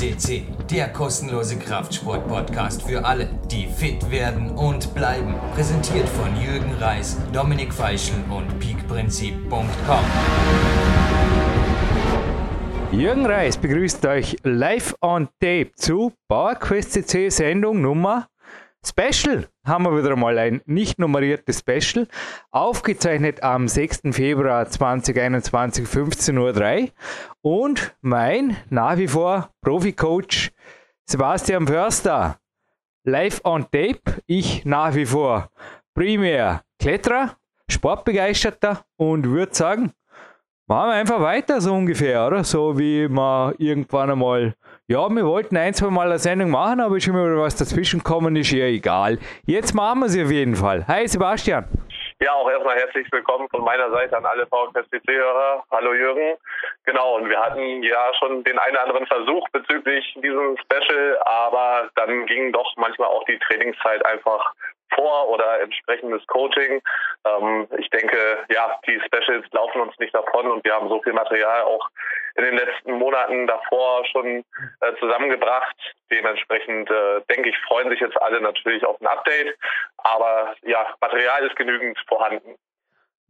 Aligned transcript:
FCC, 0.00 0.44
der 0.70 0.88
kostenlose 0.88 1.58
Kraftsport-Podcast 1.58 2.82
für 2.82 3.04
alle, 3.04 3.28
die 3.50 3.66
fit 3.66 4.10
werden 4.10 4.50
und 4.50 4.94
bleiben. 4.94 5.34
Präsentiert 5.54 6.08
von 6.08 6.34
Jürgen 6.40 6.72
Reis, 6.80 7.18
Dominik 7.34 7.74
Feischl 7.74 8.14
und 8.30 8.58
peakprinzip.com. 8.58 10.04
Jürgen 12.92 13.26
Reis 13.26 13.58
begrüßt 13.58 14.06
euch 14.06 14.38
live 14.42 14.94
on 15.02 15.28
tape 15.38 15.70
zu 15.76 16.12
PowerQuest 16.28 16.92
CC 16.92 17.28
Sendung 17.28 17.82
Nummer 17.82 18.26
Special. 18.86 19.48
Haben 19.64 19.84
wir 19.84 19.96
wieder 19.96 20.16
mal 20.16 20.38
ein 20.38 20.62
nicht 20.64 20.98
nummeriertes 20.98 21.60
Special, 21.60 22.08
aufgezeichnet 22.50 23.42
am 23.42 23.68
6. 23.68 24.00
Februar 24.12 24.68
2021, 24.68 25.86
15.03 25.86 26.82
Uhr. 26.82 26.88
Und 27.42 27.94
mein 28.00 28.56
nach 28.70 28.96
wie 28.96 29.08
vor 29.08 29.50
Profi-Coach 29.62 30.50
Sebastian 31.06 31.66
Förster. 31.66 32.38
Live 33.04 33.40
on 33.44 33.64
tape. 33.64 34.22
Ich 34.26 34.64
nach 34.64 34.94
wie 34.94 35.06
vor 35.06 35.50
Primär 35.94 36.62
Kletterer, 36.78 37.36
Sportbegeisterter 37.68 38.84
und 38.96 39.26
würde 39.26 39.54
sagen, 39.54 39.92
machen 40.70 40.90
wir 40.90 40.94
einfach 40.94 41.20
weiter 41.20 41.60
so 41.60 41.74
ungefähr, 41.74 42.28
oder? 42.28 42.44
So 42.44 42.78
wie 42.78 43.08
wir 43.08 43.54
irgendwann 43.58 44.08
einmal, 44.08 44.54
ja, 44.86 45.08
wir 45.10 45.26
wollten 45.26 45.56
ein, 45.56 45.74
zwei 45.74 45.90
Mal 45.90 46.06
eine 46.06 46.18
Sendung 46.20 46.50
machen, 46.50 46.80
aber 46.80 46.96
ist 46.96 47.08
immer 47.08 47.36
was 47.38 47.56
dazwischen 47.56 48.04
kommen, 48.04 48.36
ist 48.36 48.52
ja 48.52 48.66
egal. 48.66 49.18
Jetzt 49.46 49.74
machen 49.74 49.98
wir 50.00 50.08
sie 50.08 50.22
auf 50.22 50.30
jeden 50.30 50.54
Fall. 50.54 50.86
Hi 50.86 51.08
Sebastian. 51.08 51.64
Ja, 52.22 52.34
auch 52.34 52.48
erstmal 52.48 52.76
herzlich 52.76 53.10
willkommen 53.10 53.48
von 53.50 53.64
meiner 53.64 53.90
Seite 53.90 54.16
an 54.16 54.24
alle 54.24 54.46
VKSCC-Hörer. 54.46 55.64
Hallo 55.72 55.92
Jürgen. 55.92 56.36
Genau, 56.84 57.16
und 57.16 57.28
wir 57.28 57.40
hatten 57.40 57.82
ja 57.82 58.12
schon 58.20 58.44
den 58.44 58.58
einen 58.58 58.76
oder 58.76 58.84
anderen 58.84 59.06
Versuch 59.06 59.48
bezüglich 59.50 60.04
diesem 60.22 60.56
Special, 60.58 61.18
aber 61.24 61.88
dann 61.96 62.26
ging 62.26 62.52
doch 62.52 62.76
manchmal 62.76 63.08
auch 63.08 63.24
die 63.24 63.38
Trainingszeit 63.38 64.06
einfach 64.06 64.54
vor 64.94 65.28
oder 65.28 65.60
entsprechendes 65.60 66.26
Coaching. 66.26 66.80
Ähm, 67.24 67.68
ich 67.78 67.88
denke, 67.90 68.38
ja, 68.50 68.78
die 68.86 69.00
Specials 69.00 69.46
laufen 69.52 69.80
uns 69.80 69.98
nicht 69.98 70.14
davon 70.14 70.50
und 70.50 70.64
wir 70.64 70.74
haben 70.74 70.88
so 70.88 71.00
viel 71.02 71.12
Material 71.12 71.62
auch 71.62 71.88
in 72.36 72.44
den 72.44 72.56
letzten 72.56 72.92
Monaten 72.92 73.46
davor 73.46 74.04
schon 74.06 74.44
äh, 74.80 74.94
zusammengebracht. 74.98 75.76
Dementsprechend 76.10 76.90
äh, 76.90 77.20
denke 77.28 77.50
ich, 77.50 77.58
freuen 77.66 77.90
sich 77.90 78.00
jetzt 78.00 78.20
alle 78.22 78.40
natürlich 78.40 78.84
auf 78.84 79.00
ein 79.00 79.06
Update. 79.06 79.56
Aber 79.98 80.54
ja, 80.62 80.86
Material 81.00 81.46
ist 81.46 81.56
genügend 81.56 81.98
vorhanden. 82.08 82.56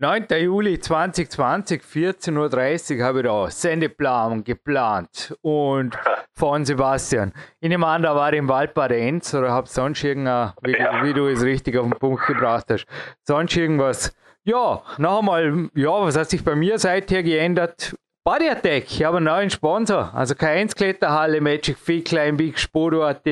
9. 0.02 0.28
Juli 0.40 0.80
2020, 0.80 1.82
14.30 1.82 2.96
Uhr 2.96 3.04
habe 3.04 3.18
ich 3.18 3.26
da 3.26 3.50
Sendeplan 3.50 4.42
geplant 4.42 5.36
und 5.42 5.94
von 6.32 6.64
Sebastian. 6.64 7.34
Ich 7.60 7.68
nehme 7.68 7.86
an, 7.86 8.02
da 8.02 8.16
war 8.16 8.32
im 8.32 8.48
Wald 8.48 8.72
bei 8.72 8.88
der 8.88 8.96
Enz 8.96 9.34
oder 9.34 9.52
hab 9.52 9.68
sonst 9.68 10.02
irgendein, 10.02 10.54
wie, 10.62 10.72
ja. 10.72 11.04
wie, 11.04 11.12
du 11.12 11.26
es 11.26 11.42
richtig 11.42 11.76
auf 11.76 11.86
den 11.86 11.98
Punkt 11.98 12.26
gebracht 12.26 12.64
hast, 12.70 12.86
sonst 13.24 13.54
irgendwas. 13.54 14.16
Ja, 14.42 14.82
noch 14.96 15.18
einmal, 15.18 15.68
ja, 15.74 15.90
was 15.90 16.16
hat 16.16 16.30
sich 16.30 16.42
bei 16.42 16.54
mir 16.54 16.78
seither 16.78 17.22
geändert? 17.22 17.94
Body 18.24 18.48
Attack, 18.48 18.84
ich 18.84 19.04
habe 19.04 19.18
einen 19.18 19.26
neuen 19.26 19.50
Sponsor, 19.50 20.14
also 20.14 20.34
keine 20.34 20.66
Kletterhalle, 20.68 21.42
Magic 21.42 21.76
Fit, 21.76 22.06
Klein 22.06 22.38
Big 22.38 22.58
Sport, 22.58 23.26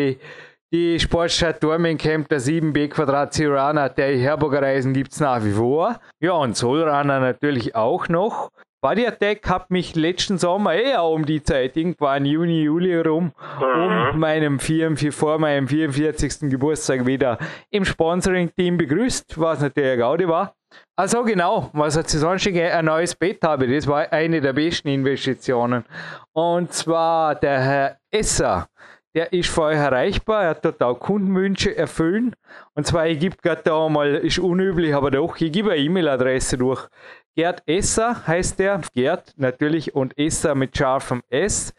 die 0.72 1.00
Sportstadt 1.00 1.62
Dorming 1.62 1.96
Camp 1.96 2.28
der 2.28 2.40
7B 2.40 2.88
Quadrat 2.88 3.32
Zirana 3.32 3.88
der 3.88 4.16
Herburger 4.18 4.60
Reisen 4.60 4.92
gibt 4.92 5.12
es 5.12 5.20
nach 5.20 5.42
wie 5.42 5.52
vor. 5.52 5.98
Ja, 6.20 6.32
und 6.32 6.56
Solrunner 6.56 7.20
natürlich 7.20 7.74
auch 7.74 8.08
noch. 8.08 8.50
Body 8.80 9.06
Attack 9.06 9.48
hat 9.48 9.70
mich 9.70 9.96
letzten 9.96 10.38
Sommer 10.38 10.74
eh 10.74 10.94
auch 10.94 11.12
um 11.12 11.24
die 11.24 11.42
Zeit, 11.42 11.76
irgendwann 11.76 12.24
Juni, 12.24 12.62
Juli 12.62 12.90
herum, 12.90 13.32
mhm. 13.58 14.10
um 14.12 14.20
meinem 14.20 14.60
44, 14.60 15.12
vor 15.12 15.38
meinem 15.38 15.66
44. 15.66 16.48
Geburtstag 16.50 17.04
wieder 17.04 17.38
im 17.70 17.84
Sponsoring-Team 17.84 18.76
begrüßt, 18.76 19.40
was 19.40 19.62
natürlich 19.62 19.90
eine 19.90 19.98
Gaudi 19.98 20.28
war. 20.28 20.54
Also 20.96 21.24
genau, 21.24 21.70
was 21.72 21.96
hat 21.96 22.08
sie 22.08 22.18
sonst 22.18 22.46
ein 22.46 22.84
neues 22.84 23.16
Bett 23.16 23.42
habe, 23.42 23.66
das 23.66 23.86
war 23.86 24.12
eine 24.12 24.40
der 24.40 24.52
besten 24.52 24.88
Investitionen. 24.88 25.84
Und 26.32 26.72
zwar 26.72 27.34
der 27.34 27.60
Herr 27.60 27.96
Esser 28.12 28.68
der 29.18 29.32
ist 29.32 29.50
für 29.50 29.62
euch 29.62 29.76
erreichbar, 29.76 30.44
er 30.44 30.50
hat 30.50 30.64
dort 30.64 30.80
auch 30.80 30.94
Kundenwünsche 30.94 31.76
erfüllen. 31.76 32.36
Und 32.74 32.86
zwar, 32.86 33.08
ich 33.08 33.18
gebe 33.18 33.34
gerade 33.42 33.62
da 33.64 33.88
mal, 33.88 34.14
ist 34.14 34.38
unüblich, 34.38 34.94
aber 34.94 35.10
doch, 35.10 35.36
ich 35.40 35.50
gebe 35.50 35.72
eine 35.72 35.80
E-Mail-Adresse 35.80 36.56
durch. 36.56 36.86
Gerd 37.34 37.64
Esser 37.66 38.24
heißt 38.28 38.60
der, 38.60 38.80
Gerd 38.94 39.34
natürlich 39.36 39.92
und 39.92 40.16
Esser 40.16 40.54
mit 40.54 40.78
scharfem 40.78 41.20
S. 41.30 41.74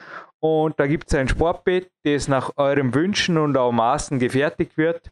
Und 0.46 0.80
da 0.80 0.86
gibt 0.86 1.08
es 1.08 1.16
ein 1.16 1.28
Sportbett, 1.28 1.90
das 2.04 2.28
nach 2.28 2.52
eurem 2.56 2.94
Wünschen 2.94 3.40
und 3.40 3.58
auch 3.58 3.72
Maßen 3.72 4.20
gefertigt 4.20 4.78
wird. 4.78 5.12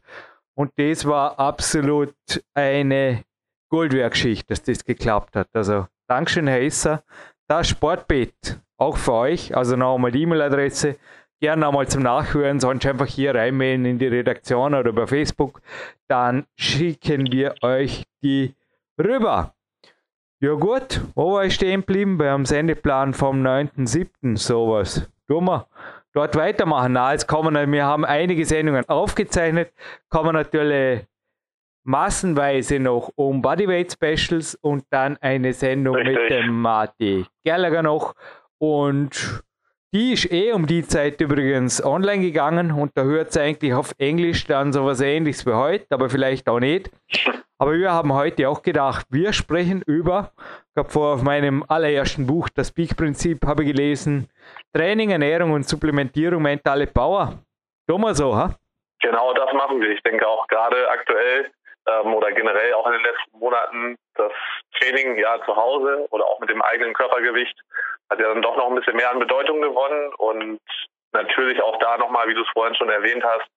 Und 0.54 0.70
das 0.76 1.06
war 1.06 1.40
absolut 1.40 2.14
eine 2.54 3.24
Goldwerkschicht, 3.68 4.48
dass 4.48 4.62
das 4.62 4.84
geklappt 4.84 5.34
hat. 5.34 5.48
Also 5.52 5.88
Dankeschön, 6.06 6.46
Herr 6.46 6.62
Esser. 6.62 7.02
Das 7.48 7.66
Sportbett, 7.66 8.60
auch 8.76 8.96
für 8.96 9.14
euch, 9.14 9.56
also 9.56 9.74
noch 9.74 9.96
einmal 9.96 10.12
die 10.12 10.22
E-Mail-Adresse, 10.22 10.98
gerne 11.40 11.66
einmal 11.66 11.88
zum 11.88 12.04
Nachhören, 12.04 12.60
sonst 12.60 12.86
einfach 12.86 13.06
hier 13.06 13.34
reinmailen 13.34 13.86
in 13.86 13.98
die 13.98 14.06
Redaktion 14.06 14.72
oder 14.72 14.90
über 14.90 15.08
Facebook, 15.08 15.62
dann 16.06 16.46
schicken 16.54 17.32
wir 17.32 17.56
euch 17.60 18.04
die 18.22 18.54
rüber. 19.02 19.52
Ja 20.38 20.52
gut, 20.52 21.00
wo 21.16 21.32
war 21.32 21.44
ich 21.44 21.56
stehen 21.56 21.80
geblieben? 21.80 22.18
Beim 22.18 22.46
Sendeplan 22.46 23.14
vom 23.14 23.44
9.7. 23.44 24.36
sowas 24.36 25.08
tun 25.34 25.44
wir 25.46 25.66
dort 26.12 26.36
weitermachen. 26.36 26.92
Na, 26.92 27.12
jetzt 27.12 27.26
kommen 27.26 27.72
wir 27.72 27.84
haben 27.84 28.04
einige 28.04 28.44
Sendungen 28.44 28.88
aufgezeichnet, 28.88 29.72
kommen 30.08 30.34
natürlich 30.34 31.06
massenweise 31.84 32.78
noch 32.78 33.10
um 33.16 33.42
Bodyweight 33.42 33.92
Specials 33.92 34.54
und 34.54 34.84
dann 34.90 35.16
eine 35.18 35.52
Sendung 35.52 35.96
Richtig. 35.96 36.16
mit 36.16 36.30
dem 36.30 36.62
Marty 36.62 37.26
Gallagher 37.44 37.82
noch 37.82 38.14
und 38.58 39.42
die 39.94 40.12
ist 40.12 40.30
eh 40.32 40.52
um 40.52 40.66
die 40.66 40.82
Zeit 40.82 41.20
übrigens 41.20 41.82
online 41.84 42.20
gegangen 42.20 42.72
und 42.72 42.96
da 42.96 43.02
hört 43.04 43.28
es 43.28 43.36
eigentlich 43.38 43.72
auf 43.74 43.94
Englisch 43.98 44.44
dann 44.44 44.72
sowas 44.72 45.00
ähnliches 45.00 45.46
wie 45.46 45.52
heute, 45.52 45.86
aber 45.90 46.10
vielleicht 46.10 46.48
auch 46.48 46.58
nicht. 46.58 46.90
Aber 47.58 47.74
wir 47.74 47.92
haben 47.92 48.12
heute 48.12 48.48
auch 48.48 48.62
gedacht, 48.62 49.06
wir 49.10 49.32
sprechen 49.32 49.82
über, 49.86 50.32
ich 50.72 50.76
habe 50.76 50.90
vor 50.90 51.14
auf 51.14 51.22
meinem 51.22 51.64
allerersten 51.68 52.26
Buch, 52.26 52.48
das 52.48 52.72
Peak-Prinzip, 52.72 53.46
habe 53.46 53.64
gelesen, 53.64 54.28
Training, 54.72 55.10
Ernährung 55.10 55.52
und 55.52 55.68
Supplementierung, 55.68 56.42
mentale 56.42 56.88
Power. 56.88 57.38
Wir 57.86 58.14
so, 58.16 58.34
ha? 58.34 58.50
Genau 59.00 59.32
das 59.34 59.52
machen 59.52 59.80
wir. 59.80 59.90
Ich 59.90 60.02
denke 60.02 60.26
auch 60.26 60.48
gerade 60.48 60.90
aktuell 60.90 61.52
ähm, 61.86 62.14
oder 62.14 62.32
generell 62.32 62.74
auch 62.74 62.86
in 62.86 62.94
den 62.94 63.02
letzten 63.02 63.38
Monaten 63.38 63.96
das 64.16 64.32
Training 64.80 65.16
ja 65.16 65.38
zu 65.44 65.56
Hause 65.56 66.06
oder 66.10 66.24
auch 66.24 66.40
mit 66.40 66.50
dem 66.50 66.62
eigenen 66.62 66.94
Körpergewicht 66.94 67.58
hat 68.10 68.20
ja 68.20 68.28
dann 68.28 68.42
doch 68.42 68.56
noch 68.56 68.68
ein 68.68 68.74
bisschen 68.74 68.96
mehr 68.96 69.10
an 69.10 69.18
Bedeutung 69.18 69.60
gewonnen 69.60 70.12
und 70.18 70.60
natürlich 71.12 71.62
auch 71.62 71.78
da 71.78 71.96
nochmal, 71.96 72.28
wie 72.28 72.34
du 72.34 72.42
es 72.42 72.48
vorhin 72.52 72.74
schon 72.74 72.90
erwähnt 72.90 73.24
hast, 73.24 73.48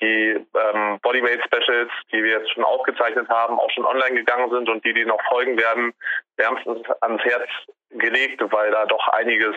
die 0.00 0.44
ähm, 0.54 0.98
Bodyweight 1.02 1.44
Specials, 1.44 1.90
die 2.10 2.24
wir 2.24 2.38
jetzt 2.38 2.50
schon 2.52 2.64
aufgezeichnet 2.64 3.28
haben, 3.28 3.60
auch 3.60 3.70
schon 3.70 3.84
online 3.84 4.16
gegangen 4.16 4.50
sind 4.50 4.68
und 4.68 4.84
die, 4.84 4.94
die 4.94 5.04
noch 5.04 5.20
folgen 5.28 5.56
werden, 5.58 5.92
wärmstens 6.36 6.80
ans 7.02 7.22
Herz 7.22 7.48
gelegt, 7.90 8.42
weil 8.50 8.70
da 8.70 8.86
doch 8.86 9.06
einiges 9.08 9.54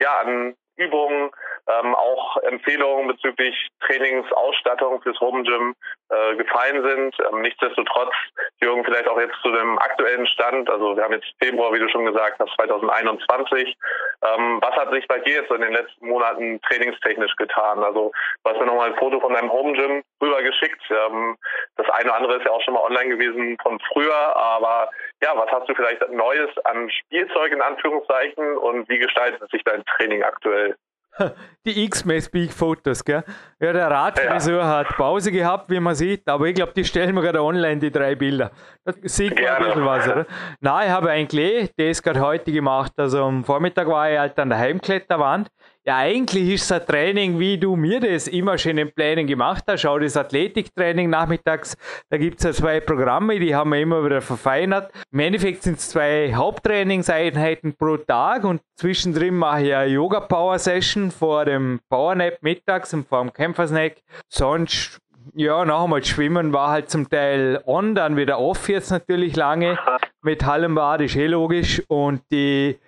ja 0.00 0.20
an 0.20 0.54
Übungen, 0.76 1.30
ähm, 1.70 1.94
auch 1.94 2.36
Empfehlungen 2.38 3.08
bezüglich 3.08 3.68
Trainingsausstattung 3.86 5.00
fürs 5.02 5.20
Home 5.20 5.42
Gym 5.42 5.74
äh, 6.08 6.36
gefallen 6.36 6.82
sind. 6.82 7.14
Ähm, 7.30 7.42
nichtsdestotrotz, 7.42 8.12
Jürgen, 8.60 8.84
vielleicht 8.84 9.08
auch 9.08 9.18
jetzt 9.20 9.36
zu 9.42 9.50
dem 9.50 9.78
aktuellen 9.78 10.26
Stand. 10.26 10.68
Also 10.70 10.96
wir 10.96 11.04
haben 11.04 11.12
jetzt 11.12 11.32
Februar, 11.40 11.72
wie 11.72 11.78
du 11.78 11.88
schon 11.88 12.06
gesagt 12.06 12.38
hast, 12.38 12.52
2021. 12.56 13.76
Ähm, 14.22 14.58
was 14.60 14.74
hat 14.76 14.92
sich 14.92 15.06
bei 15.08 15.18
dir 15.20 15.42
jetzt 15.42 15.50
in 15.50 15.60
den 15.60 15.72
letzten 15.72 16.08
Monaten 16.08 16.60
trainingstechnisch 16.62 17.36
getan? 17.36 17.82
Also 17.82 18.12
du 18.44 18.50
hast 18.50 18.60
mir 18.60 18.66
nochmal 18.66 18.90
ein 18.90 18.98
Foto 18.98 19.20
von 19.20 19.34
deinem 19.34 19.52
Home 19.52 19.72
Gym 19.74 20.02
rübergeschickt. 20.22 20.82
Ähm, 20.90 21.36
das 21.76 21.88
eine 21.90 22.10
oder 22.10 22.16
andere 22.16 22.36
ist 22.36 22.44
ja 22.44 22.50
auch 22.50 22.62
schon 22.62 22.74
mal 22.74 22.82
online 22.82 23.16
gewesen 23.16 23.56
von 23.62 23.78
früher, 23.92 24.36
aber 24.36 24.90
ja, 25.22 25.32
was 25.34 25.50
hast 25.50 25.68
du 25.68 25.74
vielleicht 25.74 26.06
Neues 26.10 26.50
an 26.64 26.90
Spielzeug 26.90 27.52
in 27.52 27.62
Anführungszeichen 27.62 28.56
und 28.58 28.88
wie 28.88 28.98
gestaltet 28.98 29.50
sich 29.50 29.62
dein 29.64 29.84
Training 29.84 30.22
aktuell? 30.22 30.76
Die 31.66 31.84
X-Mess-Big-Fotos, 31.84 33.04
gell? 33.04 33.24
Ja, 33.60 33.72
der 33.72 33.90
Radfriseur 33.90 34.60
ja. 34.60 34.68
hat 34.68 34.88
Pause 34.96 35.30
gehabt, 35.30 35.70
wie 35.70 35.80
man 35.80 35.94
sieht, 35.94 36.26
aber 36.28 36.46
ich 36.46 36.54
glaube, 36.54 36.72
die 36.74 36.84
stellen 36.84 37.14
wir 37.14 37.22
gerade 37.22 37.42
online, 37.42 37.78
die 37.78 37.90
drei 37.90 38.14
Bilder. 38.14 38.50
Da 38.84 38.92
sieht 39.02 39.38
man 39.38 39.48
ein 39.48 39.64
bisschen 39.64 39.84
was, 39.84 40.08
oder? 40.08 40.26
Nein, 40.60 40.86
ich 40.86 40.92
habe 40.92 41.10
eigentlich 41.10 41.70
eh 41.78 41.88
das 41.88 42.02
gerade 42.02 42.20
heute 42.20 42.52
gemacht. 42.52 42.92
Also 42.96 43.24
am 43.24 43.44
Vormittag 43.44 43.88
war 43.88 44.10
ich 44.10 44.18
halt 44.18 44.38
an 44.38 44.48
der 44.48 44.58
Heimkletterwand. 44.58 45.48
Ja, 45.90 45.96
eigentlich 45.96 46.50
ist 46.50 46.70
es 46.70 46.72
ein 46.72 46.86
Training, 46.86 47.40
wie 47.40 47.58
du 47.58 47.74
mir 47.74 47.98
das 47.98 48.28
immer 48.28 48.56
schon 48.58 48.78
im 48.78 48.92
Planning 48.92 49.26
gemacht 49.26 49.64
hast. 49.66 49.80
Schau, 49.80 49.98
das 49.98 50.16
Athletiktraining 50.16 51.10
nachmittags, 51.10 51.76
da 52.08 52.16
gibt 52.16 52.38
es 52.38 52.44
ja 52.44 52.52
zwei 52.52 52.78
Programme, 52.78 53.40
die 53.40 53.56
haben 53.56 53.70
wir 53.70 53.80
immer 53.80 54.04
wieder 54.04 54.20
verfeinert. 54.20 54.92
Im 55.10 55.18
Endeffekt 55.18 55.64
sind 55.64 55.78
es 55.78 55.88
zwei 55.88 56.32
Haupttrainingseinheiten 56.32 57.74
pro 57.74 57.96
Tag 57.96 58.44
und 58.44 58.60
zwischendrin 58.76 59.34
mache 59.34 59.62
ich 59.62 59.74
eine 59.74 59.90
Yoga-Power-Session 59.90 61.10
vor 61.10 61.44
dem 61.44 61.80
Powernap 61.88 62.40
mittags 62.40 62.94
und 62.94 63.08
vor 63.08 63.22
dem 63.22 63.32
Kämpfersnack. 63.32 63.96
Sonst 64.28 65.00
ja, 65.34 65.64
noch 65.64 65.84
einmal 65.84 66.04
Schwimmen 66.04 66.52
war 66.52 66.70
halt 66.70 66.88
zum 66.88 67.10
Teil 67.10 67.60
on, 67.66 67.96
dann 67.96 68.16
wieder 68.16 68.38
off 68.38 68.68
jetzt 68.68 68.92
natürlich 68.92 69.34
lange. 69.34 69.76
Mit 70.22 70.46
Hallenbad 70.46 71.00
ist 71.00 71.16
eh 71.16 71.26
logisch. 71.26 71.82
Und 71.88 72.22
die 72.30 72.78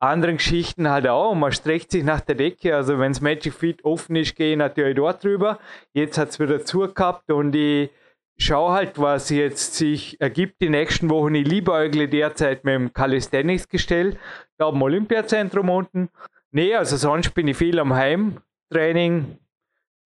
anderen 0.00 0.36
Geschichten 0.36 0.88
halt 0.88 1.06
auch. 1.08 1.34
Man 1.34 1.52
streckt 1.52 1.90
sich 1.90 2.04
nach 2.04 2.20
der 2.20 2.34
Decke. 2.34 2.74
Also 2.74 2.98
wenn 2.98 3.12
es 3.12 3.20
Magic 3.20 3.54
Feet 3.54 3.84
offen 3.84 4.16
ist, 4.16 4.36
gehe 4.36 4.52
ich 4.52 4.58
natürlich 4.58 4.96
dort 4.96 5.22
drüber. 5.24 5.58
Jetzt 5.92 6.18
hat 6.18 6.30
es 6.30 6.40
wieder 6.40 6.64
zugehabt 6.64 7.30
und 7.30 7.54
ich 7.54 7.90
schaue 8.38 8.72
halt, 8.72 8.98
was 8.98 9.30
jetzt 9.30 9.74
sich 9.74 10.20
ergibt 10.20 10.60
die 10.60 10.68
nächsten 10.68 11.10
Wochen. 11.10 11.34
Ich 11.34 11.46
liebäugle 11.46 12.08
derzeit 12.08 12.64
mit 12.64 12.74
dem 12.74 12.92
Calisthenics-Gestell, 12.92 14.16
da 14.56 14.68
am 14.68 14.80
Olympiazentrum 14.80 15.68
unten. 15.68 16.08
Nee, 16.52 16.74
also 16.74 16.96
sonst 16.96 17.34
bin 17.34 17.48
ich 17.48 17.56
viel 17.56 17.78
am 17.78 17.92
Heimtraining 17.92 19.38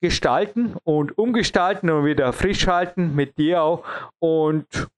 gestalten 0.00 0.76
und 0.82 1.16
umgestalten 1.16 1.90
und 1.90 2.04
wieder 2.04 2.32
frisch 2.32 2.66
halten 2.66 3.14
mit 3.14 3.38
dir 3.38 3.62
auch. 3.62 3.84
Und 4.18 4.88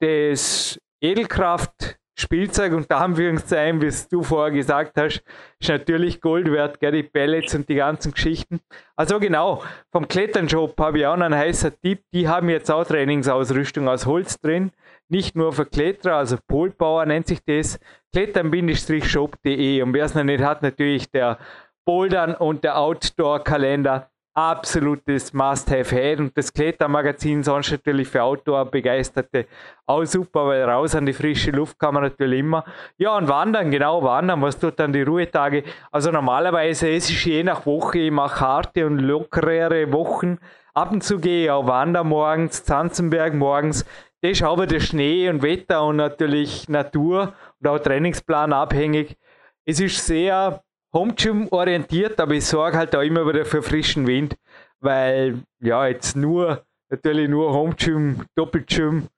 das 0.00 0.78
Edelkraft 1.00 1.98
Spielzeug 2.18 2.72
unter 2.72 2.96
Anführungszeichen, 2.96 3.82
wie 3.82 3.92
du 4.10 4.22
vorher 4.22 4.50
gesagt 4.50 4.92
hast, 4.96 5.22
ist 5.60 5.68
natürlich 5.68 6.22
Gold 6.22 6.50
wert, 6.50 6.80
gell, 6.80 6.92
die 6.92 7.02
Pellets 7.02 7.54
und 7.54 7.68
die 7.68 7.74
ganzen 7.74 8.12
Geschichten. 8.12 8.60
Also 8.96 9.20
genau, 9.20 9.62
vom 9.92 10.08
Kletternshop 10.08 10.80
habe 10.80 11.00
ich 11.00 11.06
auch 11.06 11.12
einen 11.12 11.34
heißen 11.34 11.72
Tipp. 11.82 12.04
Die 12.14 12.26
haben 12.26 12.48
jetzt 12.48 12.70
auch 12.70 12.84
Trainingsausrüstung 12.84 13.86
aus 13.86 14.06
Holz 14.06 14.40
drin. 14.40 14.72
Nicht 15.08 15.36
nur 15.36 15.52
für 15.52 15.66
Kletterer, 15.66 16.16
also 16.16 16.38
Polpower 16.48 17.04
nennt 17.04 17.26
sich 17.26 17.44
das. 17.44 17.78
Klettern-shop.de. 18.12 19.82
Und 19.82 19.92
wer 19.92 20.04
es 20.06 20.14
noch 20.14 20.24
nicht 20.24 20.42
hat, 20.42 20.62
natürlich 20.62 21.10
der 21.10 21.38
Bouldern 21.84 22.34
und 22.34 22.64
der 22.64 22.78
Outdoor-Kalender 22.78 24.10
absolutes 24.36 25.32
Must-Have-Head 25.32 26.20
und 26.20 26.36
das 26.36 26.52
Klettermagazin 26.52 27.42
sonst 27.42 27.70
natürlich 27.70 28.06
für 28.06 28.22
Outdoor-Begeisterte 28.22 29.46
auch 29.86 30.04
super, 30.04 30.46
weil 30.48 30.62
raus 30.62 30.94
an 30.94 31.06
die 31.06 31.14
frische 31.14 31.52
Luft 31.52 31.78
kann 31.78 31.94
man 31.94 32.02
natürlich 32.02 32.40
immer. 32.40 32.62
Ja, 32.98 33.16
und 33.16 33.28
wandern, 33.28 33.70
genau, 33.70 34.02
wandern, 34.02 34.42
was 34.42 34.58
tut 34.58 34.78
dann 34.78 34.92
die 34.92 35.02
Ruhetage? 35.02 35.64
Also 35.90 36.10
normalerweise 36.10 36.90
es 36.90 37.08
ist 37.08 37.24
je 37.24 37.42
nach 37.44 37.64
Woche, 37.64 37.98
ich 37.98 38.10
mache 38.10 38.40
harte 38.40 38.86
und 38.86 38.98
lockerere 38.98 39.90
Wochen. 39.90 40.38
Ab 40.74 40.92
und 40.92 41.02
zu 41.02 41.18
gehe 41.18 41.44
ich 41.44 41.50
auch 41.50 41.66
wandern 41.66 42.08
morgens, 42.08 42.62
Zanzenberg 42.62 43.32
morgens. 43.32 43.86
Das 44.20 44.32
ist 44.32 44.42
aber 44.42 44.66
der 44.66 44.80
Schnee 44.80 45.30
und 45.30 45.42
Wetter 45.42 45.82
und 45.82 45.96
natürlich 45.96 46.68
Natur 46.68 47.32
und 47.60 47.68
auch 47.68 47.78
Trainingsplan 47.78 48.52
abhängig. 48.52 49.16
Es 49.64 49.80
ist 49.80 50.04
sehr 50.04 50.62
Home 50.96 51.14
orientiert, 51.50 52.18
aber 52.18 52.32
ich 52.32 52.46
sorge 52.46 52.78
halt 52.78 52.96
auch 52.96 53.02
immer 53.02 53.26
wieder 53.28 53.44
für 53.44 53.62
frischen 53.62 54.06
Wind, 54.06 54.34
weil 54.80 55.42
ja, 55.60 55.86
jetzt 55.86 56.16
nur, 56.16 56.64
natürlich 56.88 57.28
nur 57.28 57.52
Home 57.52 57.74
Gym, 57.74 58.24
Doppelgym, 58.34 59.08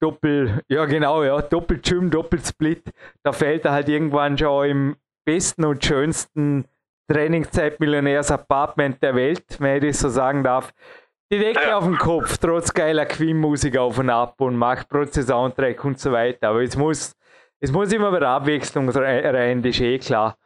Doppel, 0.00 0.60
ja 0.66 0.84
genau, 0.86 1.22
ja, 1.22 1.40
Doppelgym, 1.40 2.10
Doppelsplit, 2.10 2.90
da 3.22 3.30
fällt 3.30 3.64
er 3.64 3.70
halt 3.70 3.88
irgendwann 3.88 4.36
schon 4.36 4.68
im 4.68 4.96
besten 5.24 5.64
und 5.64 5.84
schönsten 5.84 6.64
Trainingszeit-Millionärs-Apartment 7.08 9.00
der 9.00 9.14
Welt, 9.14 9.44
wenn 9.60 9.76
ich 9.76 9.90
das 9.90 10.00
so 10.00 10.08
sagen 10.08 10.42
darf. 10.42 10.72
Die 11.30 11.38
Decke 11.38 11.68
ja. 11.68 11.76
auf 11.76 11.84
dem 11.84 11.96
Kopf, 11.96 12.38
trotz 12.38 12.74
geiler 12.74 13.06
Queen-Musik 13.06 13.76
auf 13.76 13.98
und 13.98 14.10
ab 14.10 14.40
und 14.40 14.56
macht 14.56 14.88
trotzdem 14.90 15.22
Soundtrack 15.22 15.84
und 15.84 16.00
so 16.00 16.10
weiter. 16.10 16.48
Aber 16.48 16.62
es 16.62 16.76
muss, 16.76 17.14
es 17.60 17.70
muss 17.70 17.92
immer 17.92 18.12
wieder 18.14 18.30
Abwechslung 18.30 18.88
rein, 18.88 19.62
das 19.62 19.76
ist 19.76 19.80
eh 19.80 19.98
klar. 20.00 20.36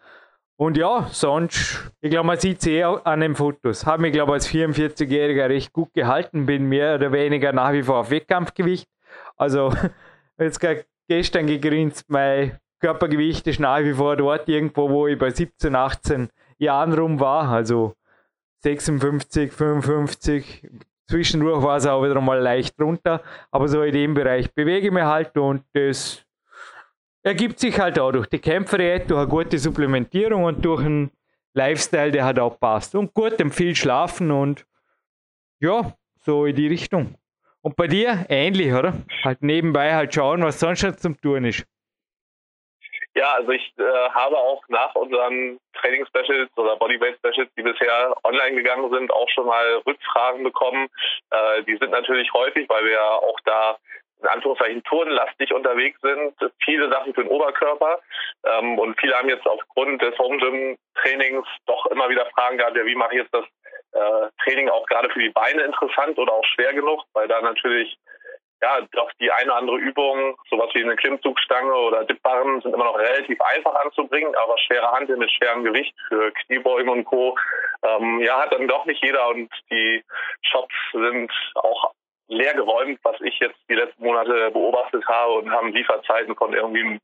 Und 0.60 0.76
ja, 0.76 1.06
sonst, 1.12 1.88
ich 2.00 2.10
glaube, 2.10 2.26
man 2.26 2.38
sieht 2.40 2.58
es 2.58 2.66
eh 2.66 2.82
an 2.82 3.20
den 3.20 3.36
Fotos. 3.36 3.86
Habe 3.86 4.02
mich, 4.02 4.12
glaube 4.12 4.32
als 4.32 4.48
44-Jähriger 4.50 5.48
recht 5.48 5.72
gut 5.72 5.94
gehalten, 5.94 6.46
bin 6.46 6.64
mehr 6.64 6.96
oder 6.96 7.12
weniger 7.12 7.52
nach 7.52 7.72
wie 7.72 7.84
vor 7.84 7.98
auf 7.98 8.10
Wettkampfgewicht. 8.10 8.88
Also, 9.36 9.72
jetzt 10.38 10.60
gestern 11.06 11.46
gegrinst, 11.46 12.06
mein 12.08 12.58
Körpergewicht 12.80 13.46
ist 13.46 13.60
nach 13.60 13.78
wie 13.84 13.94
vor 13.94 14.16
dort 14.16 14.48
irgendwo, 14.48 14.90
wo 14.90 15.06
ich 15.06 15.16
bei 15.16 15.30
17, 15.30 15.76
18 15.76 16.28
Jahren 16.58 16.92
rum 16.92 17.20
war. 17.20 17.48
Also 17.48 17.94
56, 18.64 19.52
55. 19.52 20.68
Zwischendurch 21.06 21.62
war 21.62 21.76
es 21.76 21.86
auch 21.86 22.02
wieder 22.02 22.20
mal 22.20 22.40
leicht 22.40 22.80
runter. 22.80 23.22
Aber 23.52 23.68
so 23.68 23.82
in 23.82 23.92
dem 23.92 24.14
Bereich 24.14 24.52
bewege 24.52 24.88
ich 24.88 24.92
mich 24.92 25.04
halt 25.04 25.36
und 25.38 25.62
das 25.72 26.24
ergibt 27.28 27.60
sich 27.60 27.78
halt 27.78 27.98
auch 27.98 28.10
durch 28.10 28.26
die 28.26 28.38
Kämpferdiät, 28.38 29.10
durch 29.10 29.20
eine 29.20 29.28
gute 29.28 29.58
Supplementierung 29.58 30.44
und 30.44 30.64
durch 30.64 30.80
einen 30.80 31.10
Lifestyle, 31.52 32.10
der 32.10 32.24
halt 32.24 32.38
auch 32.38 32.58
passt. 32.58 32.94
Und 32.94 33.12
gut, 33.14 33.34
viel 33.52 33.76
schlafen 33.76 34.30
und 34.30 34.66
ja, 35.60 35.92
so 36.20 36.46
in 36.46 36.56
die 36.56 36.68
Richtung. 36.68 37.14
Und 37.60 37.76
bei 37.76 37.86
dir 37.86 38.26
ähnlich, 38.28 38.72
oder? 38.72 38.94
Halt 39.24 39.42
nebenbei 39.42 39.94
halt 39.94 40.14
schauen, 40.14 40.42
was 40.42 40.58
sonst 40.58 40.82
noch 40.82 40.96
zum 40.96 41.20
Tun 41.20 41.44
ist. 41.44 41.66
Ja, 43.14 43.34
also 43.34 43.50
ich 43.50 43.74
äh, 43.78 44.10
habe 44.10 44.38
auch 44.38 44.62
nach 44.68 44.94
unseren 44.94 45.58
Training-Specials 45.74 46.50
oder 46.56 46.76
Bodyweight-Specials, 46.76 47.50
die 47.56 47.62
bisher 47.62 48.14
online 48.22 48.54
gegangen 48.54 48.90
sind, 48.92 49.10
auch 49.10 49.28
schon 49.30 49.46
mal 49.46 49.82
Rückfragen 49.86 50.44
bekommen. 50.44 50.86
Äh, 51.30 51.64
die 51.64 51.76
sind 51.78 51.90
natürlich 51.90 52.32
häufig, 52.32 52.68
weil 52.68 52.84
wir 52.84 52.92
ja 52.92 53.10
auch 53.10 53.38
da 53.44 53.76
in 54.20 54.28
Anführungszeichen 54.28 54.82
turnlastig 54.84 55.52
unterwegs 55.52 55.98
sind, 56.00 56.34
viele 56.64 56.90
Sachen 56.90 57.14
für 57.14 57.22
den 57.22 57.30
Oberkörper. 57.30 58.00
Ähm, 58.44 58.78
und 58.78 58.98
viele 59.00 59.16
haben 59.16 59.28
jetzt 59.28 59.46
aufgrund 59.46 60.02
des 60.02 60.18
Home 60.18 60.38
Gym 60.38 60.76
Trainings 61.02 61.46
doch 61.66 61.86
immer 61.86 62.08
wieder 62.08 62.26
Fragen 62.26 62.58
gehabt, 62.58 62.76
ja, 62.76 62.84
wie 62.84 62.94
mache 62.94 63.14
ich 63.14 63.22
jetzt 63.22 63.34
das 63.34 63.44
äh, 63.92 64.28
Training 64.44 64.68
auch 64.68 64.86
gerade 64.86 65.08
für 65.10 65.20
die 65.20 65.30
Beine 65.30 65.62
interessant 65.62 66.18
oder 66.18 66.32
auch 66.32 66.44
schwer 66.44 66.72
genug, 66.74 67.02
weil 67.12 67.28
da 67.28 67.40
natürlich 67.40 67.96
ja, 68.60 68.80
doch 68.92 69.10
die 69.20 69.30
eine 69.30 69.50
oder 69.50 69.56
andere 69.56 69.76
Übung, 69.78 70.36
sowas 70.50 70.70
wie 70.74 70.82
eine 70.82 70.96
Klimmzugstange 70.96 71.72
oder 71.72 72.04
Dipbarren, 72.04 72.60
sind 72.60 72.74
immer 72.74 72.86
noch 72.86 72.98
relativ 72.98 73.40
einfach 73.40 73.74
anzubringen, 73.76 74.34
aber 74.34 74.58
schwere 74.58 74.90
Hantel 74.90 75.16
mit 75.16 75.30
schwerem 75.30 75.62
Gewicht 75.62 75.94
für 76.08 76.32
Kniebeugen 76.32 76.88
und 76.88 77.04
Co. 77.04 77.36
Ähm, 77.82 78.20
ja, 78.20 78.40
hat 78.40 78.52
dann 78.52 78.66
doch 78.66 78.84
nicht 78.86 79.02
jeder 79.02 79.28
und 79.28 79.48
die 79.70 80.02
Shops 80.42 80.74
sind 80.92 81.30
auch 81.54 81.92
leer 82.26 82.54
geräumt, 82.54 82.98
was 83.04 83.20
ich 83.20 83.38
jetzt 83.38 83.58
die 83.68 83.74
letzten 83.74 83.87
Monate 84.08 84.50
beobachtet 84.50 85.06
habe 85.06 85.32
und 85.34 85.50
haben 85.50 85.72
Lieferzeiten 85.72 86.34
von 86.34 86.52
irgendwie 86.52 86.98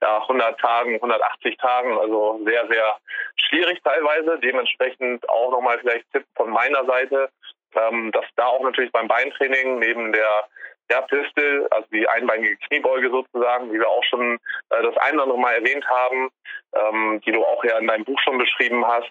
ja, 0.00 0.18
100 0.22 0.58
Tagen, 0.60 0.94
180 0.96 1.56
Tagen, 1.58 1.98
also 1.98 2.40
sehr, 2.44 2.66
sehr 2.68 2.96
schwierig 3.36 3.80
teilweise. 3.82 4.38
Dementsprechend 4.40 5.28
auch 5.28 5.50
nochmal 5.50 5.78
vielleicht 5.78 6.10
Tipp 6.12 6.24
von 6.36 6.50
meiner 6.50 6.84
Seite, 6.84 7.30
ähm, 7.74 8.10
dass 8.12 8.24
da 8.36 8.46
auch 8.46 8.62
natürlich 8.62 8.92
beim 8.92 9.08
Beintraining 9.08 9.78
neben 9.78 10.12
der 10.12 10.48
der 10.90 11.02
Pistol, 11.02 11.68
also 11.70 11.86
die 11.92 12.08
einbeinige 12.08 12.56
Kniebeuge 12.56 13.10
sozusagen, 13.10 13.70
wie 13.72 13.78
wir 13.78 13.88
auch 13.88 14.04
schon 14.04 14.38
äh, 14.70 14.82
das 14.82 14.96
ein 14.96 15.14
oder 15.14 15.24
andere 15.24 15.38
Mal 15.38 15.54
erwähnt 15.54 15.86
haben, 15.86 16.30
ähm, 16.74 17.20
die 17.26 17.32
du 17.32 17.44
auch 17.44 17.62
ja 17.64 17.78
in 17.78 17.86
deinem 17.86 18.04
Buch 18.04 18.18
schon 18.24 18.38
beschrieben 18.38 18.86
hast. 18.86 19.10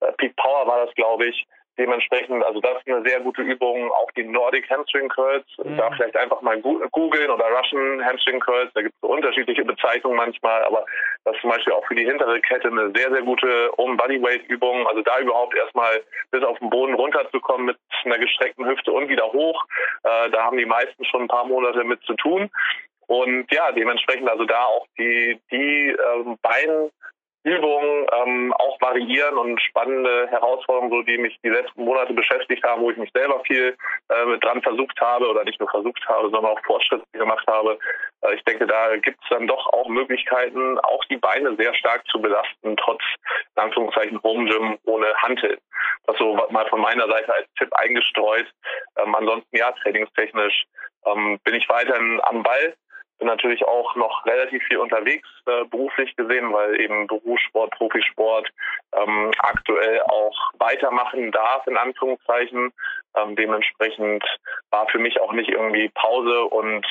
Äh, 0.00 0.12
Peak 0.18 0.34
Power 0.36 0.66
war 0.66 0.84
das, 0.84 0.94
glaube 0.96 1.26
ich, 1.26 1.46
Dementsprechend, 1.78 2.44
also 2.44 2.60
das 2.60 2.78
ist 2.78 2.88
eine 2.88 3.02
sehr 3.08 3.20
gute 3.20 3.40
Übung, 3.42 3.90
auch 3.92 4.10
die 4.12 4.24
Nordic 4.24 4.68
Hamstring 4.68 5.08
Curls. 5.08 5.44
Mhm. 5.56 5.76
Da 5.78 5.90
vielleicht 5.90 6.16
einfach 6.16 6.42
mal 6.42 6.60
googeln 6.60 7.30
oder 7.30 7.46
Russian 7.46 8.04
Hamstring 8.04 8.40
Curls. 8.40 8.70
Da 8.74 8.82
gibt 8.82 8.94
es 8.94 9.00
so 9.00 9.08
unterschiedliche 9.08 9.64
Bezeichnungen 9.64 10.16
manchmal, 10.16 10.64
aber 10.64 10.84
das 11.24 11.34
ist 11.34 11.40
zum 11.40 11.50
Beispiel 11.50 11.72
auch 11.72 11.86
für 11.86 11.94
die 11.94 12.04
hintere 12.04 12.40
Kette 12.40 12.68
eine 12.68 12.92
sehr, 12.94 13.10
sehr 13.10 13.22
gute 13.22 13.70
Own 13.78 13.96
Bodyweight 13.96 14.46
Übung. 14.48 14.86
Also 14.86 15.00
da 15.02 15.18
überhaupt 15.18 15.54
erstmal 15.56 16.02
bis 16.30 16.42
auf 16.42 16.58
den 16.58 16.68
Boden 16.68 16.94
runterzukommen 16.94 17.66
mit 17.66 17.78
einer 18.04 18.18
gestreckten 18.18 18.66
Hüfte 18.66 18.92
und 18.92 19.08
wieder 19.08 19.32
hoch. 19.32 19.64
Äh, 20.02 20.30
da 20.30 20.44
haben 20.44 20.58
die 20.58 20.66
meisten 20.66 21.04
schon 21.06 21.22
ein 21.22 21.28
paar 21.28 21.46
Monate 21.46 21.84
mit 21.84 22.02
zu 22.02 22.14
tun. 22.14 22.50
Und 23.06 23.46
ja, 23.50 23.72
dementsprechend 23.72 24.28
also 24.28 24.44
da 24.44 24.64
auch 24.64 24.86
die, 24.98 25.38
die 25.50 25.96
ähm, 26.16 26.38
Bein 26.42 26.90
Übungen 27.44 28.06
ähm, 28.12 28.52
auch 28.54 28.80
variieren 28.80 29.36
und 29.36 29.60
spannende 29.60 30.28
Herausforderungen, 30.28 30.90
so 30.90 31.02
die 31.02 31.18
mich 31.18 31.36
die 31.42 31.48
letzten 31.48 31.84
Monate 31.84 32.12
beschäftigt 32.12 32.62
haben, 32.62 32.82
wo 32.82 32.90
ich 32.90 32.96
mich 32.96 33.10
selber 33.12 33.40
viel 33.46 33.76
äh, 34.08 34.38
dran 34.38 34.62
versucht 34.62 35.00
habe 35.00 35.28
oder 35.28 35.44
nicht 35.44 35.58
nur 35.58 35.68
versucht 35.68 36.06
habe, 36.08 36.30
sondern 36.30 36.52
auch 36.52 36.60
Fortschritte 36.64 37.04
gemacht 37.12 37.46
habe. 37.48 37.78
Äh, 38.22 38.34
ich 38.36 38.44
denke, 38.44 38.66
da 38.66 38.96
gibt 38.96 39.18
es 39.22 39.28
dann 39.30 39.48
doch 39.48 39.66
auch 39.72 39.88
Möglichkeiten, 39.88 40.78
auch 40.80 41.04
die 41.06 41.16
Beine 41.16 41.56
sehr 41.56 41.74
stark 41.74 42.06
zu 42.06 42.20
belasten, 42.20 42.76
trotz 42.76 43.02
in 43.56 43.62
Anführungszeichen 43.62 44.22
Home 44.22 44.48
Gym 44.48 44.78
ohne 44.84 45.12
Hantel. 45.16 45.58
Das 46.06 46.16
so 46.18 46.34
mal 46.50 46.68
von 46.68 46.80
meiner 46.80 47.08
Seite 47.08 47.34
als 47.34 47.46
Tipp 47.58 47.72
eingestreut. 47.72 48.46
Ähm, 48.98 49.14
ansonsten 49.16 49.56
ja, 49.56 49.72
trainingstechnisch 49.82 50.64
ähm, 51.06 51.40
bin 51.42 51.54
ich 51.54 51.68
weiterhin 51.68 52.20
am 52.22 52.44
Ball 52.44 52.74
bin 53.22 53.28
natürlich 53.28 53.64
auch 53.64 53.94
noch 53.94 54.26
relativ 54.26 54.64
viel 54.64 54.78
unterwegs, 54.78 55.28
äh, 55.46 55.64
beruflich 55.66 56.16
gesehen, 56.16 56.52
weil 56.52 56.80
eben 56.80 57.06
Berufssport, 57.06 57.70
Profisport 57.70 58.48
ähm, 58.96 59.30
aktuell 59.38 60.02
auch 60.02 60.36
weitermachen 60.58 61.30
darf, 61.30 61.64
in 61.68 61.76
Anführungszeichen. 61.76 62.72
Ähm, 63.16 63.36
dementsprechend 63.36 64.24
war 64.70 64.88
für 64.88 64.98
mich 64.98 65.20
auch 65.20 65.32
nicht 65.32 65.50
irgendwie 65.50 65.88
Pause 65.90 66.46
und 66.46 66.84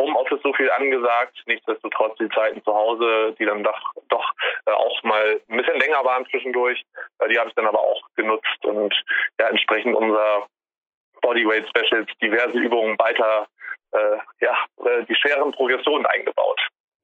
Homeoffice 0.00 0.40
so 0.42 0.54
viel 0.54 0.70
angesagt. 0.70 1.42
Nichtsdestotrotz 1.44 2.16
die 2.16 2.30
Zeiten 2.30 2.64
zu 2.64 2.74
Hause, 2.74 3.36
die 3.38 3.44
dann 3.44 3.62
doch, 3.62 3.92
doch 4.08 4.32
äh, 4.64 4.70
auch 4.70 5.02
mal 5.02 5.38
ein 5.50 5.56
bisschen 5.58 5.78
länger 5.78 6.02
waren 6.06 6.26
zwischendurch, 6.30 6.82
äh, 7.18 7.28
die 7.28 7.38
habe 7.38 7.50
ich 7.50 7.54
dann 7.54 7.66
aber 7.66 7.80
auch 7.80 8.00
genutzt 8.16 8.64
und 8.64 8.94
ja 9.38 9.48
entsprechend 9.48 9.94
unser 9.94 10.46
Bodyweight 11.20 11.68
Specials 11.68 12.08
diverse 12.22 12.58
Übungen 12.58 12.98
weiter 12.98 13.46
äh, 13.92 14.18
ja, 14.40 14.56
äh, 14.84 15.04
die 15.08 15.14
schweren 15.14 15.52
Progressionen 15.52 16.06
eingebaut. 16.06 16.60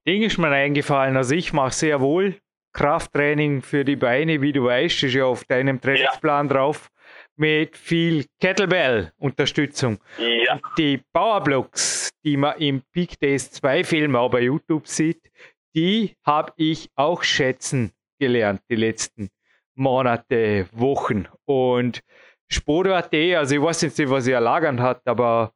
Ding 0.06 0.22
ist 0.22 0.38
mir 0.38 0.48
eingefallen. 0.48 1.16
Also 1.16 1.34
ich 1.34 1.52
mache 1.52 1.72
sehr 1.72 2.00
wohl 2.00 2.36
Krafttraining 2.72 3.62
für 3.62 3.84
die 3.84 3.96
Beine, 3.96 4.40
wie 4.40 4.52
du 4.52 4.64
weißt, 4.64 5.02
ist 5.04 5.14
ja 5.14 5.26
auf 5.26 5.44
deinem 5.44 5.80
Trainingsplan 5.80 6.48
ja. 6.48 6.54
drauf, 6.54 6.88
mit 7.36 7.76
viel 7.76 8.24
Kettlebell-Unterstützung. 8.40 9.98
Ja. 10.18 10.58
Die 10.78 11.00
Powerblocks, 11.12 12.10
die 12.24 12.36
man 12.36 12.58
im 12.58 12.82
Peak 12.92 13.18
Days 13.20 13.50
2 13.52 13.84
Film 13.84 14.16
auch 14.16 14.30
bei 14.30 14.40
YouTube 14.40 14.86
sieht, 14.86 15.30
die 15.74 16.14
habe 16.24 16.52
ich 16.56 16.88
auch 16.94 17.22
schätzen 17.22 17.92
gelernt, 18.18 18.62
die 18.70 18.76
letzten 18.76 19.30
Monate, 19.74 20.66
Wochen. 20.72 21.28
Und 21.44 22.00
Sport.at, 22.48 23.14
also 23.14 23.54
ich 23.54 23.62
weiß 23.62 23.82
jetzt 23.82 23.98
nicht, 23.98 24.10
was 24.10 24.26
er 24.26 24.34
erlagern 24.34 24.80
hat, 24.80 25.06
aber 25.06 25.52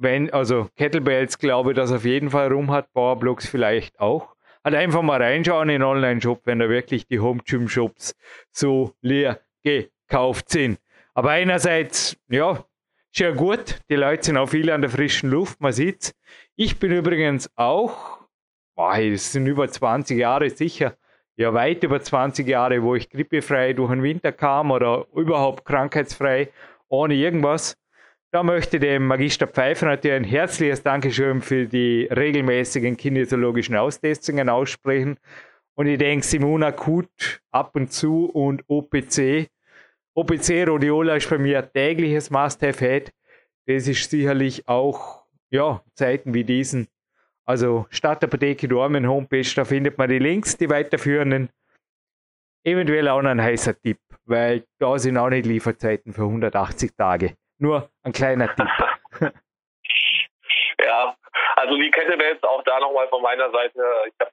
wenn, 0.00 0.30
also 0.32 0.68
Kettlebells 0.76 1.38
glaube 1.38 1.70
ich, 1.70 1.76
dass 1.76 1.92
auf 1.92 2.04
jeden 2.04 2.30
Fall 2.30 2.52
rum 2.52 2.70
hat, 2.70 2.92
Powerblocks 2.92 3.46
vielleicht 3.46 4.00
auch. 4.00 4.34
Halt 4.64 4.74
einfach 4.74 5.02
mal 5.02 5.22
reinschauen 5.22 5.68
in 5.68 5.80
den 5.80 5.82
Online-Shop, 5.82 6.42
wenn 6.44 6.58
da 6.58 6.68
wirklich 6.68 7.06
die 7.06 7.20
Home 7.20 7.40
Gym 7.44 7.68
Shops 7.68 8.14
so 8.52 8.94
leer 9.00 9.40
gekauft 9.62 10.48
sind. 10.50 10.78
Aber 11.14 11.30
einerseits, 11.30 12.16
ja, 12.28 12.64
ist 13.12 13.20
ja 13.20 13.30
gut, 13.32 13.80
die 13.88 13.96
Leute 13.96 14.24
sind 14.24 14.36
auch 14.36 14.48
viele 14.48 14.72
an 14.72 14.80
der 14.80 14.90
frischen 14.90 15.30
Luft, 15.30 15.60
man 15.60 15.72
sieht's. 15.72 16.14
Ich 16.56 16.78
bin 16.78 16.92
übrigens 16.92 17.50
auch, 17.56 18.20
boah, 18.74 18.98
das 18.98 19.32
sind 19.32 19.46
über 19.46 19.68
20 19.68 20.18
Jahre 20.18 20.48
sicher, 20.50 20.96
ja 21.36 21.52
weit 21.54 21.82
über 21.82 22.00
20 22.00 22.46
Jahre, 22.46 22.82
wo 22.82 22.94
ich 22.94 23.10
grippefrei 23.10 23.72
durch 23.72 23.90
den 23.90 24.02
Winter 24.02 24.32
kam 24.32 24.70
oder 24.70 25.06
überhaupt 25.14 25.64
krankheitsfrei, 25.64 26.50
ohne 26.88 27.14
irgendwas. 27.14 27.76
Da 28.32 28.44
möchte 28.44 28.78
dem 28.78 29.08
Magister 29.08 29.48
Pfeiffer 29.48 29.86
natürlich 29.86 30.16
ein 30.16 30.22
herzliches 30.22 30.84
Dankeschön 30.84 31.40
für 31.40 31.66
die 31.66 32.04
regelmäßigen 32.04 32.96
kinesiologischen 32.96 33.74
Austestungen 33.74 34.48
aussprechen. 34.48 35.18
Und 35.74 35.88
ich 35.88 35.98
denke, 35.98 36.24
Simona 36.24 36.68
Akut 36.68 37.40
ab 37.50 37.74
und 37.74 37.92
zu 37.92 38.26
und 38.26 38.62
OPC. 38.68 39.48
OPC 40.14 40.64
Rhodiola 40.68 41.16
ist 41.16 41.28
bei 41.28 41.38
mir 41.38 41.58
ein 41.58 41.72
tägliches 41.72 42.30
Must-Have-Head. 42.30 43.12
Das 43.66 43.88
ist 43.88 44.08
sicherlich 44.08 44.68
auch, 44.68 45.24
ja, 45.50 45.82
Zeiten 45.96 46.32
wie 46.32 46.44
diesen. 46.44 46.86
Also 47.44 47.86
Stadtapotheke 47.90 48.68
Dormen 48.68 49.08
Homepage, 49.08 49.50
da 49.56 49.64
findet 49.64 49.98
man 49.98 50.08
die 50.08 50.20
Links, 50.20 50.56
die 50.56 50.70
weiterführenden. 50.70 51.48
Eventuell 52.62 53.08
auch 53.08 53.22
noch 53.22 53.30
ein 53.30 53.42
heißer 53.42 53.76
Tipp, 53.80 53.98
weil 54.24 54.62
da 54.78 54.96
sind 55.00 55.16
auch 55.16 55.30
nicht 55.30 55.46
Lieferzeiten 55.46 56.12
für 56.12 56.26
180 56.26 56.92
Tage. 56.96 57.34
Nur 57.60 57.90
ein 58.02 58.12
kleiner 58.12 58.48
Tipp. 58.56 58.68
ja, 60.84 61.14
also 61.56 61.76
die 61.76 61.90
Kettlebells 61.90 62.42
auch 62.42 62.62
da 62.64 62.80
nochmal 62.80 63.06
von 63.08 63.22
meiner 63.22 63.50
Seite. 63.50 63.78
Ich 64.06 64.14
habe 64.18 64.32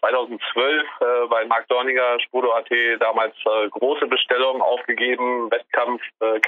2012 0.00 0.82
äh, 0.82 1.26
bei 1.28 1.44
Marc 1.46 1.68
Dorniger, 1.68 2.18
Spuro.at, 2.20 2.68
damals 3.00 3.34
äh, 3.46 3.68
große 3.68 4.06
Bestellungen 4.08 4.60
aufgegeben, 4.60 5.50
Wettkampf 5.52 6.02
äh, 6.20 6.40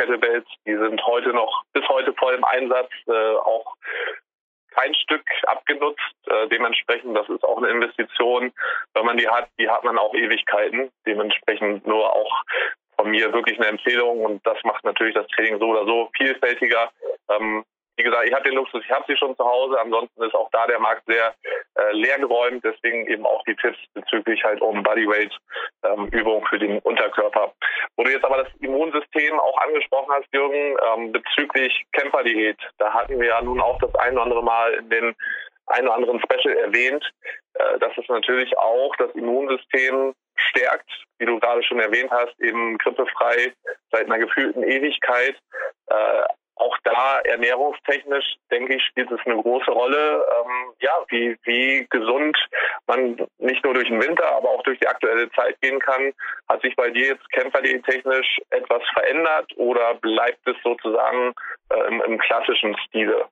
die 0.67 0.77
sind 0.77 1.07
heute 1.07 1.33
noch, 1.33 1.63
bis 1.73 1.89
heute 1.89 2.13
voll 2.15 2.35
im 2.35 2.45
Einsatz, 2.45 2.91
äh, 3.07 3.37
auch 3.37 3.77
kein 4.77 4.95
Stück 4.95 5.25
abgenutzt. 5.47 6.01
Äh, 6.27 6.49
dementsprechend, 6.49 7.17
das 7.17 7.29
ist 7.29 7.45
auch 7.45 7.59
eine 7.59 7.69
Investition. 7.69 8.53
Wenn 8.95 9.07
man 9.07 9.17
die 9.17 9.29
hat, 9.29 9.49
die 9.59 9.71
hat 9.71 9.85
man 9.85 9.97
auch 9.97 10.13
Ewigkeiten. 10.13 10.91
Dementsprechend 11.07 11.87
nur 11.87 12.13
auch 12.13 12.43
von 12.97 13.11
mir 13.11 13.33
wirklich 13.33 13.59
eine 13.59 13.69
Empfehlung 13.69 14.25
und 14.25 14.47
das 14.47 14.59
macht 14.65 14.85
natürlich 14.85 15.15
das 15.15 15.27
Training 15.29 15.59
so 15.59 15.69
oder 15.69 15.85
so 15.85 16.11
vielfältiger. 16.17 16.91
Ähm, 17.31 17.65
wie 17.97 18.03
gesagt, 18.03 18.27
ich 18.27 18.35
habe 18.35 18.45
den 18.45 18.55
Luxus, 18.55 18.83
ich 18.85 18.91
habe 18.91 19.05
sie 19.09 19.17
schon 19.17 19.35
zu 19.37 19.45
Hause. 19.45 19.81
Ansonsten 19.81 20.23
ist 20.23 20.35
auch 20.35 20.51
da 20.53 20.67
der 20.67 20.79
Markt 20.79 21.05
sehr 21.07 21.35
äh, 21.77 21.93
leer 21.93 22.19
geräumt. 22.19 22.63
Deswegen 22.63 23.07
eben 23.07 23.25
auch 23.25 23.43
die 23.45 23.57
Tipps 23.57 23.79
bezüglich 23.95 24.45
halt 24.45 24.61
um 24.61 24.83
Bodyweight 24.83 25.33
ähm, 25.83 26.11
für 26.51 26.59
den 26.59 26.79
Unterkörper. 26.81 27.55
Wo 27.97 28.05
du 28.05 28.11
jetzt 28.11 28.25
aber 28.25 28.45
das 28.45 28.53
Immunsystem 28.61 29.41
auch 29.41 29.57
angesprochen 29.63 30.13
hast, 30.13 30.27
Jürgen, 30.33 30.77
ähm, 30.95 31.13
bezüglich 31.13 31.87
Kämpferdiät, 31.93 32.59
da 32.79 32.93
hatten 32.93 33.19
wir 33.19 33.29
ja 33.29 33.41
nun 33.41 33.63
auch 33.63 33.79
das 33.79 33.95
ein 33.95 34.13
oder 34.13 34.25
andere 34.25 34.43
Mal 34.43 34.75
in 34.75 34.91
den 34.91 35.17
ein 35.69 35.85
oder 35.85 35.95
anderen 35.95 36.21
Special 36.21 36.55
erwähnt, 36.55 37.05
äh, 37.55 37.79
dass 37.79 37.97
es 37.97 38.09
natürlich 38.09 38.57
auch 38.59 38.95
das 38.97 39.11
Immunsystem 39.13 40.15
stärkt, 40.37 40.91
wie 41.19 41.27
du 41.27 41.39
gerade 41.39 41.63
schon 41.63 41.81
erwähnt 41.81 42.11
hast, 42.11 42.39
eben 42.41 42.79
grippefrei 42.79 43.53
seit 43.91 44.07
einer 44.07 44.19
gefühlten 44.19 44.63
Ewigkeit. 44.63 45.37
Äh, 45.89 46.25
auch 46.57 46.77
da 46.85 47.21
ernährungstechnisch, 47.21 48.37
denke 48.51 48.77
ich, 48.77 48.83
spielt 48.85 49.11
es 49.11 49.21
eine 49.27 49.41
große 49.41 49.71
Rolle, 49.71 50.25
ähm, 50.39 50.73
ja, 50.81 50.93
wie, 51.09 51.37
wie 51.45 51.87
gesund 51.91 52.37
man 52.87 53.27
nicht 53.39 53.63
nur 53.63 53.75
durch 53.75 53.89
den 53.89 54.03
Winter, 54.03 54.27
aber 54.33 54.51
auch 54.51 54.63
durch 54.63 54.79
die 54.79 54.89
aktuelle 54.89 55.31
Zeit 55.33 55.61
gehen 55.61 55.79
kann. 55.81 56.13
Hat 56.49 56.63
sich 56.63 56.75
bei 56.75 56.89
dir 56.91 57.09
jetzt 57.09 57.31
kämpferdiätechnisch 57.33 58.41
etwas 58.51 58.83
verändert 58.95 59.53
oder 59.57 59.95
bleibt 59.95 60.47
es 60.47 60.57
sozusagen 60.65 61.35
äh, 61.69 61.89
im, 61.89 62.01
im 62.03 62.19
klassischen 62.19 62.75
Stile? 62.87 63.29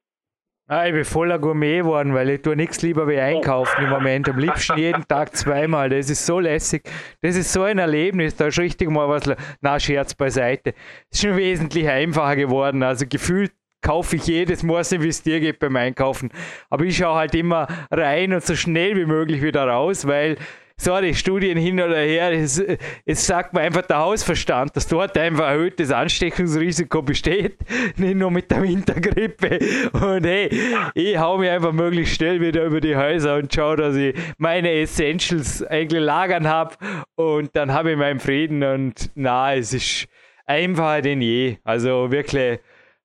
Ah, 0.67 0.87
ich 0.87 0.95
bin 0.95 1.05
voller 1.05 1.39
Gourmet 1.39 1.81
geworden, 1.81 2.15
weil 2.15 2.31
ich 2.31 2.41
tue 2.41 2.57
nichts 2.57 2.81
lieber 2.81 3.07
wie 3.07 3.19
einkaufen 3.19 3.85
im 3.85 3.91
Moment. 3.91 4.31
Am 4.31 4.39
liebsten 4.39 4.79
jeden 4.79 5.05
Tag 5.09 5.37
zweimal. 5.37 5.91
Das 5.91 6.09
ist 6.09 6.25
so 6.25 6.41
lässig. 6.41 6.85
Das 7.21 7.37
ist 7.37 7.53
so 7.53 7.65
ein 7.65 7.77
Erlebnis. 7.77 8.35
Da 8.37 8.47
ist 8.47 8.59
richtig 8.59 8.89
mal 8.89 9.07
was, 9.07 9.25
na 9.61 9.79
Scherz 9.79 10.15
beiseite. 10.15 10.73
Ist 11.11 11.21
schon 11.21 11.37
wesentlich 11.37 11.87
einfacher 11.87 12.37
geworden. 12.37 12.83
Also 12.83 13.05
gefühlt 13.07 13.53
kaufe 13.83 14.17
ich 14.17 14.27
jedes 14.27 14.63
Mal, 14.63 14.83
wie 14.83 15.09
es 15.09 15.23
dir 15.23 15.39
geht 15.39 15.59
beim 15.59 15.77
Einkaufen. 15.77 16.31
Aber 16.71 16.85
ich 16.85 16.97
schaue 16.97 17.17
halt 17.17 17.35
immer 17.35 17.69
rein 17.91 18.33
und 18.33 18.43
so 18.43 18.57
schnell 18.57 18.97
wie 18.97 19.05
möglich 19.05 19.43
wieder 19.43 19.67
raus, 19.67 20.07
weil 20.07 20.39
sorry, 20.77 21.15
Studien 21.15 21.57
hin 21.57 21.81
oder 21.81 21.99
her, 21.99 22.33
es, 22.33 22.63
es 23.05 23.27
sagt 23.27 23.55
mir 23.55 23.61
einfach 23.61 23.83
der 23.83 23.99
Hausverstand, 23.99 24.77
dass 24.77 24.87
dort 24.87 25.17
einfach 25.17 25.49
erhöhtes 25.49 25.91
Ansteckungsrisiko 25.91 27.03
besteht, 27.03 27.59
nicht 27.97 28.17
nur 28.17 28.31
mit 28.31 28.51
der 28.51 28.63
Wintergrippe. 28.63 29.59
Und 29.93 30.25
hey, 30.25 30.51
ich 30.95 31.19
hau 31.19 31.39
mir 31.39 31.53
einfach 31.53 31.73
möglichst 31.73 32.17
schnell 32.17 32.41
wieder 32.41 32.65
über 32.65 32.81
die 32.81 32.97
Häuser 32.97 33.37
und 33.37 33.55
schaue, 33.55 33.77
dass 33.77 33.97
ich 33.97 34.15
meine 34.39 34.71
Essentials 34.73 35.63
eigentlich 35.63 36.03
lagern 36.03 36.49
habe 36.49 36.77
und 37.15 37.55
dann 37.55 37.73
habe 37.73 37.93
ich 37.93 37.97
meinen 37.97 38.21
Frieden 38.21 38.63
und 38.63 39.11
na, 39.15 39.55
es 39.55 39.73
ist 39.73 40.09
einfacher 40.47 41.03
denn 41.03 41.21
je. 41.21 41.57
Also 41.65 42.11
wirklich 42.11 42.61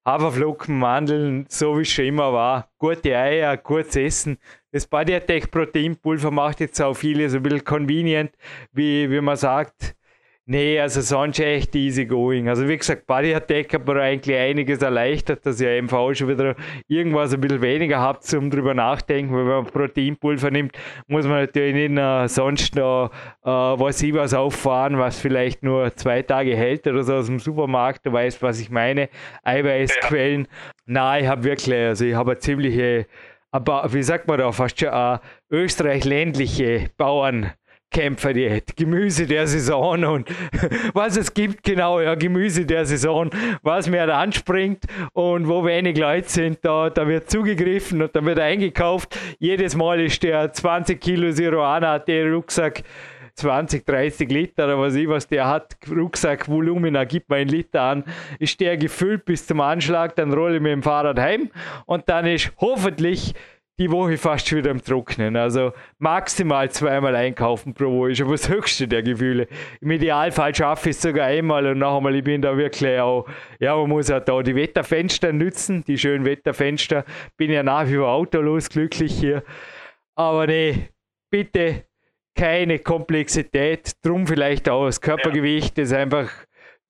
Haferflocken, 0.06 0.80
Mandeln, 0.80 1.46
so 1.50 1.78
wie 1.78 1.82
es 1.84 1.92
schon 1.92 2.06
immer 2.06 2.34
war. 2.34 2.70
Gute 2.80 3.16
Eier, 3.16 3.58
gutes 3.58 3.96
Essen. 3.96 4.38
Das 4.72 4.86
Body 4.86 5.16
Attack 5.16 5.50
Proteinpulver 5.50 6.32
macht 6.32 6.60
jetzt 6.60 6.80
auch 6.82 6.94
viele 6.94 7.30
so 7.30 7.38
ein 7.38 7.44
bisschen 7.44 7.64
convenient, 7.64 8.32
wie, 8.72 9.10
wie 9.10 9.22
man 9.22 9.36
sagt. 9.36 9.96
Nee, 10.52 10.80
also 10.80 11.02
sonst 11.02 11.40
echt 11.40 11.76
easy 11.76 12.08
going. 12.08 12.50
Also 12.50 12.68
wie 12.68 12.76
gesagt, 12.76 13.06
Body 13.06 13.36
Attack 13.36 13.72
hat 13.72 13.86
mir 13.86 14.02
eigentlich 14.02 14.36
einiges 14.36 14.82
erleichtert, 14.82 15.46
dass 15.46 15.62
ihr 15.62 15.70
einfach 15.70 16.00
auch 16.00 16.14
schon 16.16 16.28
wieder 16.28 16.56
irgendwas 16.88 17.32
ein 17.36 17.40
bisschen 17.40 17.62
weniger 17.62 18.00
habt 18.00 18.24
zum 18.24 18.50
drüber 18.50 18.74
nachdenken. 18.74 19.32
Weil 19.32 19.46
wenn 19.46 19.64
man 19.64 19.66
Proteinpulver 19.66 20.50
nimmt, 20.50 20.76
muss 21.06 21.26
man 21.28 21.42
natürlich 21.42 21.76
nicht 21.76 21.92
noch 21.92 22.28
sonst 22.28 22.74
noch 22.74 23.12
äh, 23.44 23.48
was 23.48 24.02
ich 24.02 24.12
was 24.16 24.34
auffahren, 24.34 24.98
was 24.98 25.20
vielleicht 25.20 25.62
nur 25.62 25.96
zwei 25.96 26.24
Tage 26.24 26.56
hält 26.56 26.88
oder 26.88 27.04
so 27.04 27.14
aus 27.14 27.28
dem 27.28 27.38
Supermarkt. 27.38 28.08
Du 28.08 28.12
weißt, 28.12 28.42
was 28.42 28.60
ich 28.60 28.72
meine. 28.72 29.10
Eiweißquellen. 29.44 30.48
Ja. 30.50 30.72
Nein, 30.88 31.24
ich 31.26 31.30
habe 31.30 31.44
wirklich, 31.44 31.76
also 31.76 32.06
ich 32.06 32.16
habe 32.16 32.32
eine 32.32 32.40
ziemliche, 32.40 33.06
aber 33.52 33.92
wie 33.94 34.04
sagt 34.04 34.28
man 34.28 34.38
da, 34.38 34.52
fast 34.52 34.80
schon 34.80 34.90
eine 34.90 35.22
österreich-ländliche 35.50 36.90
Bauern. 36.98 37.52
Kämpferdiät, 37.92 38.76
Gemüse 38.78 39.26
der 39.26 39.48
Saison 39.48 40.04
und 40.06 40.30
was 40.94 41.18
es 41.18 41.34
gibt, 41.34 41.64
genau, 41.64 42.00
ja, 42.00 42.14
Gemüse 42.14 42.64
der 42.66 42.86
Saison, 42.86 43.32
was 43.64 43.90
mir 43.90 44.06
da 44.06 44.20
anspringt 44.20 44.84
und 45.14 45.48
wo 45.48 45.66
wenig 45.66 45.98
Leute 45.98 46.30
sind, 46.30 46.60
da, 46.62 46.92
da 46.92 47.08
wird 47.08 47.32
zugegriffen 47.32 48.04
und 48.04 48.16
dann 48.16 48.26
wird 48.26 48.40
eingekauft. 48.40 49.18
Jedes 49.40 49.76
Mal 49.76 50.02
ist 50.02 50.22
der 50.22 50.54
20 50.54 51.02
Kilo 51.02 51.32
Siroana, 51.32 51.98
der 51.98 52.32
Rucksack 52.32 52.84
20, 53.40 53.86
30 53.86 54.30
Liter 54.30 54.66
oder 54.66 54.80
was 54.80 54.96
ich, 54.96 55.08
was 55.08 55.28
der 55.28 55.48
hat, 55.48 55.78
Rucksackvolumina, 55.90 57.06
gibt 57.06 57.30
mir 57.30 57.38
einen 57.38 57.50
Liter 57.50 57.82
an, 57.82 58.04
ist 58.38 58.60
der 58.60 58.78
gefüllt 58.78 59.26
bis 59.26 59.48
zum 59.48 59.62
Anschlag, 59.62 60.16
dann 60.16 60.34
rolle 60.34 60.58
ich 60.58 60.62
mit 60.62 60.72
dem 60.72 60.84
Fahrrad 60.84 61.20
heim 61.20 61.50
und 61.86 62.08
dann 62.10 62.26
ist 62.26 62.52
hoffentlich 62.60 63.34
die 63.80 63.90
Woche 63.90 64.18
fast 64.18 64.54
wieder 64.54 64.72
im 64.72 64.84
Trocknen. 64.84 65.38
Also 65.38 65.72
maximal 66.00 66.70
zweimal 66.70 67.16
einkaufen 67.16 67.74
pro 67.74 67.86
Woche 67.86 68.12
ist 68.12 68.22
aber 68.22 68.32
das 68.32 68.50
höchste 68.50 68.88
der 68.88 69.02
Gefühle. 69.02 69.48
Im 69.80 69.92
Idealfall 69.92 70.54
schaffe 70.54 70.90
ich 70.90 70.98
es 70.98 71.02
sogar 71.02 71.28
einmal 71.28 71.66
und 71.66 71.80
noch 71.80 71.98
einmal, 71.98 72.14
ich 72.14 72.24
bin 72.24 72.42
da 72.42 72.58
wirklich 72.58 73.00
auch, 73.00 73.26
ja, 73.60 73.76
man 73.76 73.90
muss 73.90 74.12
auch 74.12 74.20
da 74.20 74.42
die 74.44 74.56
Wetterfenster 74.56 75.32
nützen, 75.32 75.84
die 75.86 75.98
schönen 75.98 76.26
Wetterfenster. 76.26 77.06
Bin 77.38 77.52
ja 77.52 77.64
nach 77.64 77.88
wie 77.88 77.96
vor 77.96 78.10
autolos 78.10 78.70
glücklich 78.70 79.18
hier. 79.18 79.44
Aber 80.16 80.46
nee, 80.46 80.90
bitte 81.32 81.86
keine 82.40 82.80
Komplexität, 82.80 83.92
drum 84.02 84.26
vielleicht 84.26 84.70
auch 84.70 84.86
das 84.86 85.02
Körpergewicht, 85.02 85.78
das 85.78 85.92
einfach 85.92 86.30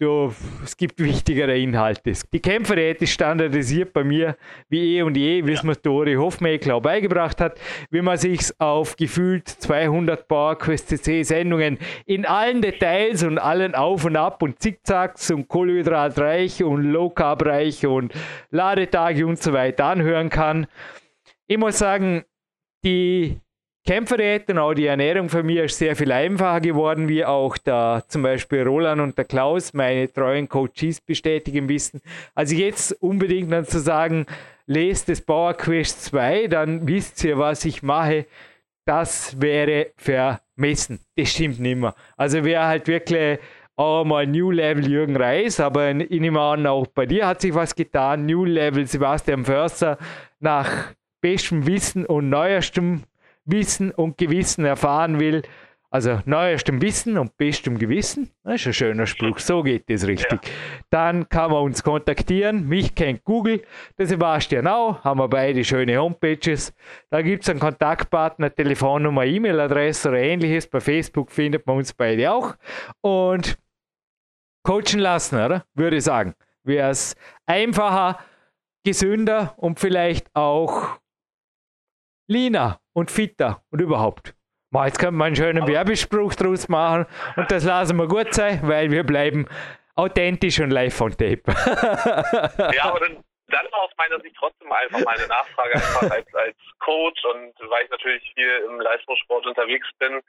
Du, 0.01 0.33
es 0.63 0.77
gibt 0.77 0.97
wichtigere 1.01 1.59
Inhalte. 1.59 2.13
Die 2.31 2.39
Kämpferdiät 2.39 3.01
ist 3.01 3.11
standardisiert 3.11 3.91
bei 3.91 4.05
mir 4.05 4.37
wie 4.69 4.95
eh 4.95 5.01
und 5.01 5.17
je, 5.17 5.45
wie 5.45 5.51
es 5.51 5.61
mir 5.61 5.75
Dori 5.75 6.13
Hofmeckler 6.13 6.79
beigebracht 6.79 7.41
hat, 7.41 7.59
wie 7.89 8.01
man 8.01 8.17
sich 8.17 8.39
auf 8.59 8.95
gefühlt 8.95 9.49
200 9.49 10.25
Bar 10.29 10.57
QSCC 10.57 11.23
Sendungen 11.23 11.79
in 12.05 12.25
allen 12.25 12.61
Details 12.61 13.23
und 13.23 13.39
allen 13.39 13.75
Auf 13.75 14.05
und 14.05 14.15
Ab 14.15 14.41
und 14.41 14.61
Zickzacks 14.61 15.31
und 15.31 15.49
Kohlenhydratreich 15.49 16.63
und 16.63 16.83
Low 16.83 17.09
Carb 17.09 17.45
reich 17.45 17.85
und 17.85 18.13
Ladetage 18.51 19.27
und 19.27 19.41
so 19.41 19.51
weiter 19.51 19.83
anhören 19.83 20.29
kann. 20.29 20.67
Ich 21.45 21.57
muss 21.57 21.77
sagen, 21.77 22.23
die 22.85 23.41
Kämpferdiät 23.85 24.49
und 24.49 24.57
auch 24.57 24.73
die 24.73 24.85
Ernährung 24.85 25.29
für 25.29 25.41
mich 25.41 25.57
ist 25.57 25.77
sehr 25.77 25.95
viel 25.95 26.11
einfacher 26.11 26.61
geworden, 26.61 27.07
wie 27.07 27.25
auch 27.25 27.57
da 27.57 28.03
zum 28.07 28.21
Beispiel 28.21 28.63
Roland 28.63 29.01
und 29.01 29.17
der 29.17 29.25
Klaus, 29.25 29.73
meine 29.73 30.11
treuen 30.11 30.47
Coaches, 30.47 31.01
bestätigen 31.01 31.69
wissen. 31.69 32.01
Also 32.35 32.55
jetzt 32.55 32.91
unbedingt 33.01 33.51
dann 33.51 33.65
zu 33.65 33.79
sagen, 33.79 34.25
lest 34.67 35.09
das 35.09 35.21
Power 35.21 35.53
Quest 35.55 36.03
2, 36.05 36.47
dann 36.47 36.87
wisst 36.87 37.23
ihr, 37.23 37.37
was 37.37 37.65
ich 37.65 37.81
mache. 37.81 38.25
Das 38.85 39.39
wäre 39.41 39.87
vermessen. 39.97 40.99
Das 41.15 41.31
stimmt 41.31 41.59
nicht 41.59 41.77
mehr. 41.77 41.95
Also 42.17 42.43
wer 42.43 42.67
halt 42.67 42.87
wirklich 42.87 43.39
auch 43.75 44.03
mal 44.03 44.27
New 44.27 44.51
Level 44.51 44.87
Jürgen 44.87 45.15
Reis, 45.15 45.59
aber 45.59 45.91
ich 45.91 46.19
nehme 46.19 46.41
an, 46.41 46.67
auch 46.67 46.85
bei 46.87 47.05
dir 47.05 47.25
hat 47.25 47.39
sich 47.39 47.53
was 47.53 47.73
getan. 47.73 48.25
New 48.25 48.43
Level 48.43 48.85
Sebastian 48.85 49.45
Förster 49.45 49.97
nach 50.39 50.93
bestem 51.21 51.65
Wissen 51.65 52.05
und 52.05 52.29
neuestem 52.29 53.03
Wissen 53.51 53.91
und 53.91 54.17
Gewissen 54.17 54.65
erfahren 54.65 55.19
will, 55.19 55.43
also 55.91 56.19
neuestem 56.25 56.81
Wissen 56.83 57.17
und 57.17 57.35
bestem 57.37 57.79
Gewissen, 57.79 58.29
das 58.43 58.61
ist 58.61 58.67
ein 58.67 58.73
schöner 58.73 59.07
Spruch, 59.07 59.39
so 59.39 59.63
geht 59.63 59.89
das 59.89 60.05
richtig. 60.05 60.39
Ja. 60.43 60.51
Dann 60.91 61.27
kann 61.29 61.49
man 61.51 61.63
uns 61.63 61.81
kontaktieren, 61.81 62.67
mich 62.67 62.93
kennt 62.93 63.23
Google, 63.23 63.63
der 63.97 64.05
Sebastian 64.05 64.67
auch, 64.67 65.03
haben 65.03 65.19
wir 65.19 65.27
beide 65.27 65.63
schöne 65.63 65.99
Homepages. 65.99 66.75
Da 67.09 67.23
gibt 67.23 67.43
es 67.43 67.49
einen 67.49 67.59
Kontaktpartner, 67.59 68.53
Telefonnummer, 68.53 69.25
E-Mail-Adresse 69.25 70.09
oder 70.09 70.19
ähnliches. 70.19 70.67
Bei 70.67 70.79
Facebook 70.79 71.31
findet 71.31 71.65
man 71.65 71.77
uns 71.77 71.91
beide 71.93 72.31
auch. 72.31 72.55
Und 73.01 73.57
coachen 74.63 74.99
lassen, 74.99 75.37
oder? 75.37 75.65
Würde 75.73 75.97
ich 75.97 76.03
sagen. 76.03 76.35
Wäre 76.63 76.91
es 76.91 77.15
einfacher, 77.47 78.19
gesünder 78.83 79.55
und 79.57 79.79
vielleicht 79.79 80.35
auch 80.35 80.99
leaner 82.27 82.78
und 82.93 83.11
fitter 83.11 83.63
und 83.69 83.81
überhaupt. 83.81 84.35
Mal, 84.71 84.87
jetzt 84.87 84.99
können 84.99 85.17
wir 85.17 85.25
einen 85.25 85.35
schönen 85.35 85.67
Werbespruch 85.67 86.35
draus 86.35 86.67
machen 86.69 87.05
und 87.35 87.51
das 87.51 87.63
lassen 87.63 87.97
wir 87.97 88.07
gut 88.07 88.33
sein, 88.33 88.59
weil 88.63 88.91
wir 88.91 89.03
bleiben 89.03 89.47
authentisch 89.95 90.59
und 90.59 90.69
live 90.69 91.01
on 91.01 91.11
tape. 91.11 91.41
ja, 92.75 92.83
aber 92.83 92.99
dann, 92.99 93.23
dann 93.49 93.67
aus 93.73 93.91
meiner 93.97 94.19
Sicht 94.21 94.35
trotzdem 94.37 94.71
einfach 94.71 94.99
meine 95.05 95.27
Nachfrage 95.27 95.75
einfach 95.75 96.11
als, 96.11 96.33
als 96.35 96.55
Coach 96.79 97.23
und 97.25 97.53
weil 97.69 97.85
ich 97.85 97.89
natürlich 97.89 98.33
viel 98.33 98.65
im 98.67 98.79
Leistungssport 98.79 99.45
unterwegs 99.45 99.87
bin, 99.99 100.21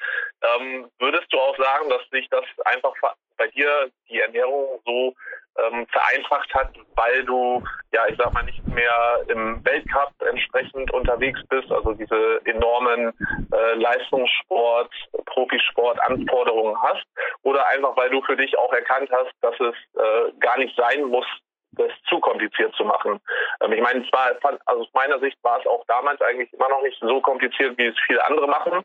ähm, 0.43 0.91
würdest 0.99 1.33
du 1.33 1.39
auch 1.39 1.57
sagen, 1.57 1.89
dass 1.91 2.03
sich 2.11 2.29
das 2.31 2.45
einfach 2.65 2.95
bei 3.37 3.49
dir 3.49 3.91
die 4.09 4.21
Ernährung 4.21 4.81
so 4.85 5.15
ähm, 5.59 5.87
vereinfacht 5.89 6.53
hat, 6.55 6.71
weil 6.95 7.25
du, 7.25 7.63
ja, 7.93 8.07
ich 8.09 8.17
sag 8.19 8.33
mal, 8.33 8.43
nicht 8.45 8.67
mehr 8.69 9.25
im 9.29 9.65
Weltcup 9.65 10.13
entsprechend 10.29 10.93
unterwegs 10.93 11.41
bist, 11.49 11.71
also 11.73 11.93
diese 11.95 12.41
enormen 12.45 13.13
äh, 13.53 13.75
Leistungssport, 13.75 14.93
Profisport 15.27 15.99
Anforderungen 16.03 16.77
hast, 16.83 17.05
oder 17.43 17.67
einfach, 17.69 17.97
weil 17.97 18.11
du 18.11 18.23
für 18.23 18.37
dich 18.37 18.57
auch 18.59 18.73
erkannt 18.73 19.11
hast, 19.11 19.33
dass 19.41 19.59
es 19.61 19.75
äh, 20.01 20.33
gar 20.41 20.59
nicht 20.59 20.77
sein 20.77 21.05
muss, 21.05 21.27
das 21.73 21.93
zu 22.09 22.19
kompliziert 22.21 22.75
zu 22.75 22.85
machen. 22.85 23.21
Ähm, 23.61 23.73
ich 23.73 23.81
meine, 23.81 24.09
zwar, 24.09 24.33
also 24.67 24.83
aus 24.83 24.89
meiner 24.93 25.19
Sicht 25.21 25.37
war 25.43 25.61
es 25.61 25.67
auch 25.67 25.85
damals 25.87 26.21
eigentlich 26.21 26.53
immer 26.53 26.69
noch 26.69 26.83
nicht 26.83 26.99
so 27.01 27.21
kompliziert, 27.21 27.79
wie 27.79 27.87
es 27.87 27.97
viele 28.07 28.25
andere 28.27 28.47
machen. 28.47 28.85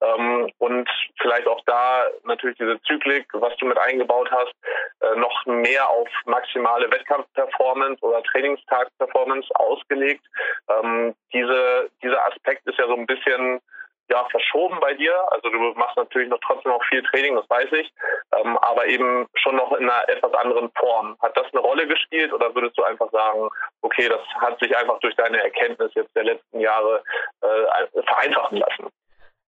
Ähm, 0.00 0.50
und 0.58 0.88
vielleicht 1.20 1.46
auch 1.46 1.60
da 1.66 2.04
natürlich 2.24 2.58
diese 2.58 2.80
Zyklik, 2.82 3.26
was 3.32 3.56
du 3.56 3.66
mit 3.66 3.78
eingebaut 3.78 4.30
hast, 4.30 4.54
äh, 5.00 5.16
noch 5.18 5.46
mehr 5.46 5.88
auf 5.88 6.08
maximale 6.26 6.90
Wettkampfperformance 6.90 8.02
oder 8.02 8.22
Trainingstag-Performance 8.24 9.48
ausgelegt. 9.54 10.24
Ähm, 10.68 11.14
diese, 11.32 11.90
dieser 12.02 12.26
Aspekt 12.26 12.66
ist 12.66 12.78
ja 12.78 12.86
so 12.86 12.94
ein 12.94 13.06
bisschen 13.06 13.60
ja, 14.08 14.24
verschoben 14.30 14.78
bei 14.80 14.94
dir. 14.94 15.12
Also 15.32 15.50
du 15.50 15.58
machst 15.74 15.96
natürlich 15.96 16.28
noch 16.28 16.40
trotzdem 16.46 16.72
noch 16.72 16.84
viel 16.84 17.02
Training, 17.04 17.36
das 17.36 17.48
weiß 17.50 17.72
ich, 17.72 17.92
ähm, 18.34 18.56
aber 18.58 18.86
eben 18.86 19.26
schon 19.34 19.56
noch 19.56 19.72
in 19.72 19.88
einer 19.88 20.08
etwas 20.08 20.32
anderen 20.34 20.70
Form. 20.78 21.16
Hat 21.20 21.36
das 21.36 21.46
eine 21.52 21.60
Rolle 21.60 21.86
gespielt 21.86 22.32
oder 22.32 22.54
würdest 22.54 22.78
du 22.78 22.82
einfach 22.82 23.10
sagen, 23.10 23.48
okay, 23.82 24.08
das 24.08 24.20
hat 24.40 24.58
sich 24.60 24.76
einfach 24.76 24.98
durch 25.00 25.14
deine 25.16 25.42
Erkenntnis 25.42 25.92
jetzt 25.94 26.14
der 26.14 26.24
letzten 26.24 26.60
Jahre 26.60 27.02
äh, 27.42 28.02
vereinfachen 28.02 28.58
lassen? 28.58 28.88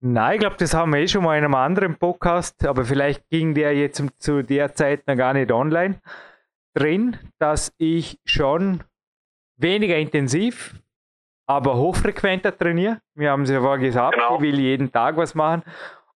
Nein, 0.04 0.34
ich 0.34 0.40
glaube, 0.40 0.56
das 0.58 0.74
haben 0.74 0.94
wir 0.94 1.00
eh 1.00 1.08
schon 1.08 1.24
mal 1.24 1.38
in 1.38 1.44
einem 1.44 1.54
anderen 1.54 1.98
Podcast, 1.98 2.66
aber 2.66 2.86
vielleicht 2.86 3.30
ging 3.30 3.54
der 3.54 3.76
jetzt 3.76 4.04
zu 4.20 4.42
der 4.42 4.74
Zeit 4.74 5.06
noch 5.06 5.16
gar 5.16 5.34
nicht 5.34 5.52
online 5.52 6.02
drin, 6.74 7.20
dass 7.38 7.72
ich 7.78 8.18
schon 8.26 8.84
weniger 9.58 9.96
intensiv 9.98 10.81
aber 11.52 11.76
hochfrequenter 11.76 12.58
trainiere. 12.58 13.00
Wir 13.14 13.32
haben 13.32 13.44
es 13.44 13.50
ja 13.50 13.60
vorher 13.60 13.80
gesagt, 13.80 14.16
genau. 14.16 14.36
ich 14.36 14.42
will 14.42 14.58
jeden 14.58 14.90
Tag 14.90 15.18
was 15.18 15.36
machen. 15.36 15.64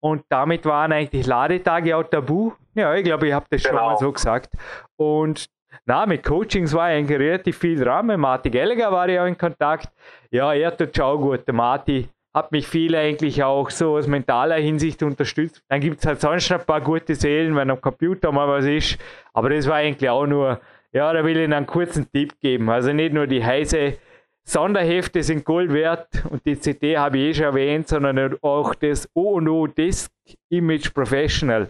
Und 0.02 0.26
damit 0.28 0.66
waren 0.66 0.92
eigentlich 0.92 1.26
Ladetage 1.26 1.96
auch 1.96 2.04
tabu. 2.04 2.52
Ja, 2.74 2.94
ich 2.96 3.06
glaube, 3.06 3.28
ich 3.28 3.34
habe 3.34 3.46
das 3.50 3.64
genau. 3.64 3.78
schon 3.78 3.86
mal 3.88 3.98
so 3.98 4.12
gesagt. 4.12 4.50
Und 4.98 5.46
na, 5.86 6.06
mit 6.06 6.26
Coachings 6.26 6.74
war 6.74 6.86
eigentlich 6.86 7.18
relativ 7.18 7.58
viel 7.58 7.80
dran. 7.80 8.08
Mit 8.08 8.18
Marti 8.18 8.50
Gallagher 8.50 8.92
war 8.92 9.08
ich 9.08 9.20
auch 9.20 9.26
in 9.26 9.38
Kontakt. 9.38 9.88
Ja, 10.32 10.54
er 10.54 10.76
tut 10.76 10.96
schon 10.96 11.22
gut. 11.22 11.48
Der 11.48 11.54
Marti 11.54 12.10
hat 12.34 12.52
mich 12.52 12.68
viel 12.68 12.94
eigentlich 12.94 13.42
auch 13.42 13.70
so 13.70 13.96
aus 13.96 14.08
mentaler 14.08 14.56
Hinsicht 14.56 15.02
unterstützt. 15.02 15.64
Dann 15.70 15.80
gibt 15.80 16.00
es 16.00 16.06
halt 16.06 16.20
sonst 16.20 16.50
noch 16.50 16.60
ein 16.60 16.66
paar 16.66 16.82
gute 16.82 17.16
Seelen, 17.16 17.56
wenn 17.56 17.70
am 17.70 17.80
Computer 17.80 18.34
mal 18.34 18.50
was 18.50 18.66
ist. 18.66 18.98
Aber 19.34 19.50
das 19.50 19.66
war 19.68 19.76
eigentlich 19.76 20.10
auch 20.10 20.26
nur, 20.26 20.60
ja, 20.92 21.14
da 21.14 21.24
will 21.24 21.38
ich 21.38 21.44
Ihnen 21.44 21.54
einen 21.54 21.68
kurzen 21.68 22.12
Tipp 22.12 22.38
geben. 22.42 22.70
Also 22.70 22.92
nicht 22.92 23.14
nur 23.14 23.28
die 23.28 23.44
heiße 23.44 23.94
Sonderhefte 24.44 25.24
sind 25.24 25.46
Gold 25.46 25.72
wert 25.72 26.08
und 26.30 26.46
die 26.46 26.60
CD 26.60 26.98
habe 26.98 27.18
ich 27.18 27.30
eh 27.30 27.34
schon 27.36 27.46
erwähnt, 27.46 27.88
sondern 27.88 28.38
auch 28.42 28.76
das 28.76 29.10
O&O 29.14 29.68
Disk 29.68 30.12
Image 30.50 30.94
Professional. 30.94 31.70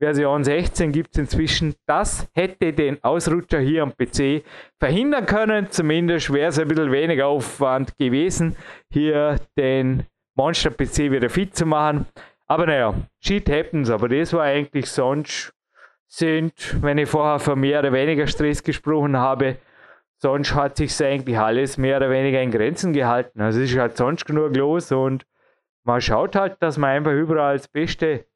Version 0.00 0.44
16 0.44 0.92
gibt 0.92 1.10
es 1.12 1.18
inzwischen. 1.18 1.74
Das 1.86 2.28
hätte 2.32 2.72
den 2.72 3.02
Ausrutscher 3.02 3.58
hier 3.58 3.82
am 3.82 3.92
PC 3.92 4.44
verhindern 4.78 5.26
können. 5.26 5.70
Zumindest 5.70 6.32
wäre 6.32 6.48
es 6.48 6.58
ein 6.58 6.68
bisschen 6.68 6.92
weniger 6.92 7.26
Aufwand 7.26 7.96
gewesen, 7.98 8.56
hier 8.90 9.36
den 9.56 10.04
Monster-PC 10.36 11.10
wieder 11.10 11.28
fit 11.28 11.56
zu 11.56 11.66
machen. 11.66 12.06
Aber 12.46 12.66
naja, 12.66 12.94
shit 13.20 13.50
happens. 13.50 13.90
Aber 13.90 14.08
das 14.08 14.32
war 14.32 14.44
eigentlich 14.44 14.88
sonst 14.88 15.52
sind, 16.06 16.76
wenn 16.80 16.98
ich 16.98 17.08
vorher 17.08 17.40
von 17.40 17.58
mehr 17.58 17.80
oder 17.80 17.92
weniger 17.92 18.26
Stress 18.26 18.62
gesprochen 18.62 19.16
habe, 19.16 19.56
sonst 20.18 20.54
hat 20.54 20.76
sich 20.76 21.02
eigentlich 21.02 21.38
alles 21.38 21.78
mehr 21.78 21.96
oder 21.96 22.10
weniger 22.10 22.40
in 22.42 22.50
Grenzen 22.50 22.92
gehalten. 22.92 23.40
Also 23.40 23.60
es 23.60 23.70
ist 23.70 23.78
halt 23.78 23.96
sonst 23.96 24.26
genug 24.26 24.56
los 24.56 24.92
und 24.92 25.26
man 25.84 26.00
schaut 26.00 26.36
halt, 26.36 26.56
dass 26.60 26.76
man 26.76 26.90
einfach 26.90 27.12
überall 27.12 27.56
das 27.56 27.68
Beste 27.68 28.26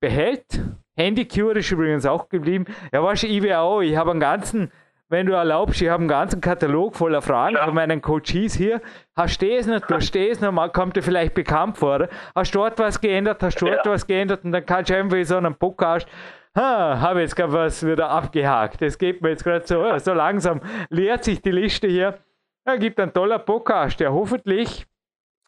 behält. 0.00 0.60
Handycure 0.96 1.58
ist 1.58 1.70
übrigens 1.70 2.06
auch 2.06 2.28
geblieben. 2.28 2.66
Ja, 2.92 3.02
weißt 3.02 3.22
du, 3.22 3.26
ich 3.26 3.54
auch, 3.54 3.80
ich 3.80 3.96
habe 3.96 4.10
einen 4.10 4.20
ganzen, 4.20 4.70
wenn 5.08 5.26
du 5.26 5.32
erlaubst, 5.32 5.80
ich 5.80 5.88
habe 5.88 6.00
einen 6.00 6.08
ganzen 6.08 6.40
Katalog 6.40 6.94
voller 6.94 7.22
Fragen 7.22 7.56
ja. 7.56 7.64
von 7.64 7.74
meinen 7.74 8.02
Coaches 8.02 8.54
hier. 8.54 8.82
Hast 9.16 9.40
du 9.40 9.46
noch, 9.66 9.80
du 9.80 9.94
hast 9.94 10.14
das 10.14 10.40
noch, 10.40 10.52
mal 10.52 10.70
kommt 10.70 10.96
dir 10.96 11.02
vielleicht 11.02 11.34
bekannt 11.34 11.78
vor. 11.78 12.08
Hast 12.34 12.54
du 12.54 12.58
dort 12.58 12.78
was 12.78 13.00
geändert, 13.00 13.42
hast 13.42 13.60
du 13.60 13.66
dort 13.66 13.86
ja. 13.86 13.92
was 13.92 14.06
geändert 14.06 14.44
und 14.44 14.52
dann 14.52 14.66
kannst 14.66 14.90
du 14.90 14.96
einfach 14.96 15.16
in 15.16 15.24
so 15.24 15.36
einem 15.36 15.54
Podcast 15.54 16.06
ha, 16.54 17.00
habe 17.00 17.20
jetzt 17.20 17.36
gerade 17.36 17.52
was 17.52 17.84
wieder 17.86 18.10
abgehakt. 18.10 18.82
Das 18.82 18.98
geht 18.98 19.22
mir 19.22 19.30
jetzt 19.30 19.44
gerade 19.44 19.66
so, 19.66 19.98
so 19.98 20.12
langsam 20.12 20.60
leert 20.88 21.24
sich 21.24 21.40
die 21.42 21.50
Liste 21.50 21.88
hier. 21.88 22.18
Da 22.64 22.76
gibt 22.76 23.00
ein 23.00 23.12
toller 23.12 23.38
Podcast, 23.38 24.00
der 24.00 24.12
hoffentlich 24.12 24.86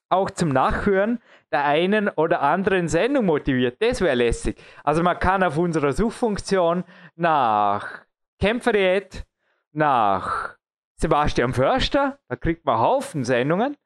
auch 0.08 0.30
zum 0.30 0.50
Nachhören 0.50 1.20
der 1.50 1.64
einen 1.64 2.08
oder 2.08 2.42
anderen 2.42 2.88
Sendung 2.88 3.26
motiviert. 3.26 3.80
Das 3.80 4.00
wäre 4.00 4.14
lässig. 4.14 4.62
Also 4.84 5.02
man 5.02 5.18
kann 5.18 5.42
auf 5.42 5.56
unserer 5.56 5.92
Suchfunktion 5.92 6.84
nach 7.16 8.02
Kämpferdiät, 8.38 9.24
nach 9.72 10.56
Sebastian 10.96 11.52
Förster, 11.54 12.18
da 12.28 12.36
kriegt 12.36 12.64
man 12.64 12.78
Haufen 12.78 13.24
Sendungen. 13.24 13.76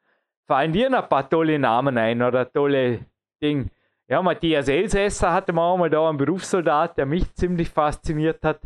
fallen 0.47 0.73
dir 0.73 0.87
ein 0.87 1.09
paar 1.09 1.29
tolle 1.29 1.59
Namen 1.59 1.97
ein 1.99 2.23
oder 2.23 2.51
tolle 2.51 3.07
Dinge? 3.43 3.71
Ja, 4.09 4.23
Matthias 4.23 4.69
Elsässer 4.69 5.33
hatte 5.33 5.53
man 5.53 5.65
auch 5.65 5.89
da, 5.89 6.09
einen 6.09 6.17
Berufssoldat, 6.17 6.97
der 6.97 7.07
mich 7.07 7.35
ziemlich 7.35 7.71
fasziniert 7.71 8.45
hat. 8.45 8.61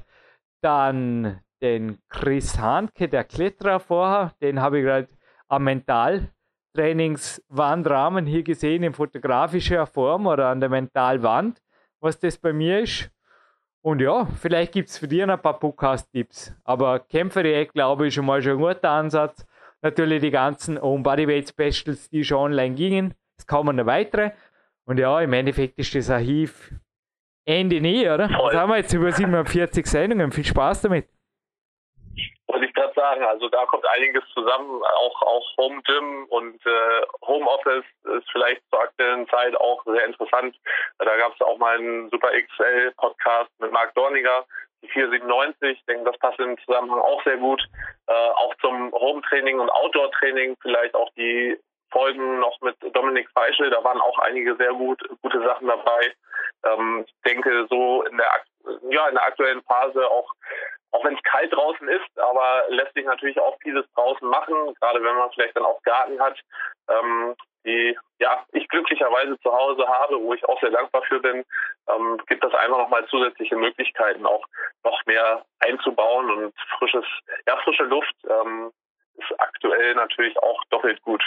Dann 0.63 1.41
den 1.63 1.99
Chris 2.11 2.59
Hanke, 2.59 3.09
der 3.09 3.25
Kletterer 3.25 3.81
vorher, 3.81 4.35
den 4.43 4.61
habe 4.61 4.81
ich 4.81 4.85
gerade 4.85 5.09
am 5.49 5.65
Mentaltrainingswandrahmen 5.65 8.27
hier 8.27 8.43
gesehen 8.43 8.83
in 8.83 8.93
fotografischer 8.93 9.87
Form 9.87 10.27
oder 10.27 10.49
an 10.49 10.61
der 10.61 10.69
Mentalwand, 10.69 11.63
was 12.01 12.19
das 12.19 12.37
bei 12.37 12.53
mir 12.53 12.81
ist. 12.81 13.11
Und 13.83 14.03
ja, 14.03 14.27
vielleicht 14.27 14.73
gibt 14.73 14.91
es 14.91 14.99
für 14.99 15.09
dich 15.09 15.23
ein 15.23 15.41
paar 15.41 15.59
Podcast-Tipps. 15.59 16.55
Aber 16.65 17.01
Kämpferdiät, 17.01 17.73
glaube 17.73 18.09
ich, 18.09 18.15
schon 18.15 18.27
mal 18.27 18.43
schon 18.43 18.53
ein 18.53 18.59
guter 18.59 18.91
Ansatz. 18.91 19.47
Natürlich 19.81 20.21
die 20.21 20.31
ganzen 20.31 20.77
Own 20.77 21.03
Bodyweight 21.03 21.49
Specials, 21.49 22.11
die 22.11 22.23
schon 22.23 22.53
online 22.53 22.75
gingen. 22.75 23.15
Es 23.39 23.47
kommen 23.47 23.77
noch 23.77 23.87
weitere. 23.87 24.33
Und 24.91 24.99
ja, 24.99 25.21
im 25.21 25.33
Endeffekt 25.33 25.79
ist 25.79 25.95
das 25.95 26.11
Archiv 26.11 26.73
Ende 27.47 27.81
nie, 27.81 28.11
oder? 28.11 28.29
Voll. 28.29 28.57
haben 28.57 28.71
wir 28.71 28.79
jetzt 28.79 28.93
über 28.93 29.13
47 29.13 29.87
Sendungen. 29.87 30.33
Viel 30.33 30.45
Spaß 30.45 30.83
damit. 30.83 31.07
Wollte 32.49 32.67
ich 32.67 32.75
gerade 32.75 32.93
sagen, 32.95 33.23
also 33.23 33.49
da 33.51 33.67
kommt 33.67 33.85
einiges 33.87 34.25
zusammen, 34.35 34.83
auch, 34.83 35.23
auch 35.23 35.57
Home 35.59 35.81
Gym 35.83 36.27
und 36.31 36.57
äh, 36.67 37.07
Home 37.25 37.47
Office 37.47 37.85
ist 38.19 38.29
vielleicht 38.33 38.63
zur 38.69 38.83
aktuellen 38.83 39.29
Zeit 39.29 39.55
auch 39.61 39.81
sehr 39.85 40.07
interessant. 40.07 40.57
Da 40.99 41.17
gab 41.19 41.35
es 41.35 41.41
auch 41.41 41.59
mal 41.59 41.79
einen 41.79 42.11
Super 42.11 42.31
XL 42.33 42.93
Podcast 42.97 43.51
mit 43.61 43.71
Marc 43.71 43.95
Dorniger, 43.95 44.45
die 44.83 44.89
497. 44.89 45.79
Ich 45.79 45.85
denke, 45.87 46.11
das 46.11 46.19
passt 46.19 46.41
im 46.41 46.59
Zusammenhang 46.67 46.99
auch 46.99 47.23
sehr 47.23 47.37
gut. 47.37 47.63
Äh, 48.09 48.13
auch 48.13 48.57
zum 48.57 48.91
Home 48.91 49.23
Training 49.29 49.61
und 49.61 49.71
Outdoor 49.71 50.11
Training 50.11 50.57
vielleicht 50.61 50.97
auch 50.97 51.11
die 51.17 51.57
Folgen 51.91 52.41
noch 52.41 52.61
mit 52.61 52.77
Dominik 52.95 53.29
Feischl, 53.35 53.71
da 53.71 53.83
waren 53.85 54.01
auch 54.01 54.19
einige 54.21 54.57
sehr 54.57 54.73
gut, 54.73 55.03
gute 55.23 55.43
Sachen 55.43 55.69
dabei. 55.69 56.13
Ähm, 56.65 57.05
ich 57.07 57.15
denke, 57.25 57.67
so 57.69 58.03
in 58.05 58.17
der, 58.17 58.27
ja, 58.91 59.09
in 59.09 59.15
der 59.15 59.25
aktuellen 59.27 59.63
Phase 59.63 60.09
auch, 60.09 60.33
auch 60.93 61.05
wenn 61.05 61.15
es 61.15 61.23
kalt 61.23 61.53
draußen 61.53 61.89
ist, 61.89 62.19
aber 62.19 62.65
lässt 62.69 62.95
sich 62.95 63.05
natürlich 63.05 63.39
auch 63.41 63.57
vieles 63.63 63.87
draußen 63.95 64.27
machen, 64.29 64.75
gerade 64.81 65.03
wenn 65.03 65.17
man 65.17 65.31
vielleicht 65.33 65.57
dann 65.57 65.65
auch 65.65 65.83
Garten 65.83 66.21
hat, 66.21 66.39
ähm, 66.89 67.35
die 67.65 67.97
ja 68.19 68.45
ich 68.53 68.69
glücklicherweise 68.69 69.39
zu 69.41 69.53
Hause 69.53 69.87
habe, 69.87 70.21
wo 70.21 70.35
ich 70.35 70.45
auch 70.49 70.61
sehr 70.61 70.71
dankbar 70.71 71.03
für 71.03 71.21
bin, 71.21 71.45
ähm, 71.89 72.21
gibt 72.27 72.43
das 72.43 72.55
einfach 72.55 72.79
nochmal 72.79 73.07
zusätzliche 73.07 73.57
Möglichkeiten, 73.57 74.27
auch 74.27 74.45
noch 74.85 75.05
mehr 75.07 75.45
einzubauen 75.61 76.31
und 76.31 76.55
frisches, 76.79 77.05
ja, 77.47 77.57
frische 77.59 77.85
Luft 77.85 78.15
ähm, 78.29 78.73
ist 79.17 79.41
aktuell 79.41 79.95
natürlich 79.95 80.39
auch 80.43 80.63
doppelt 80.71 81.01
gut. 81.03 81.23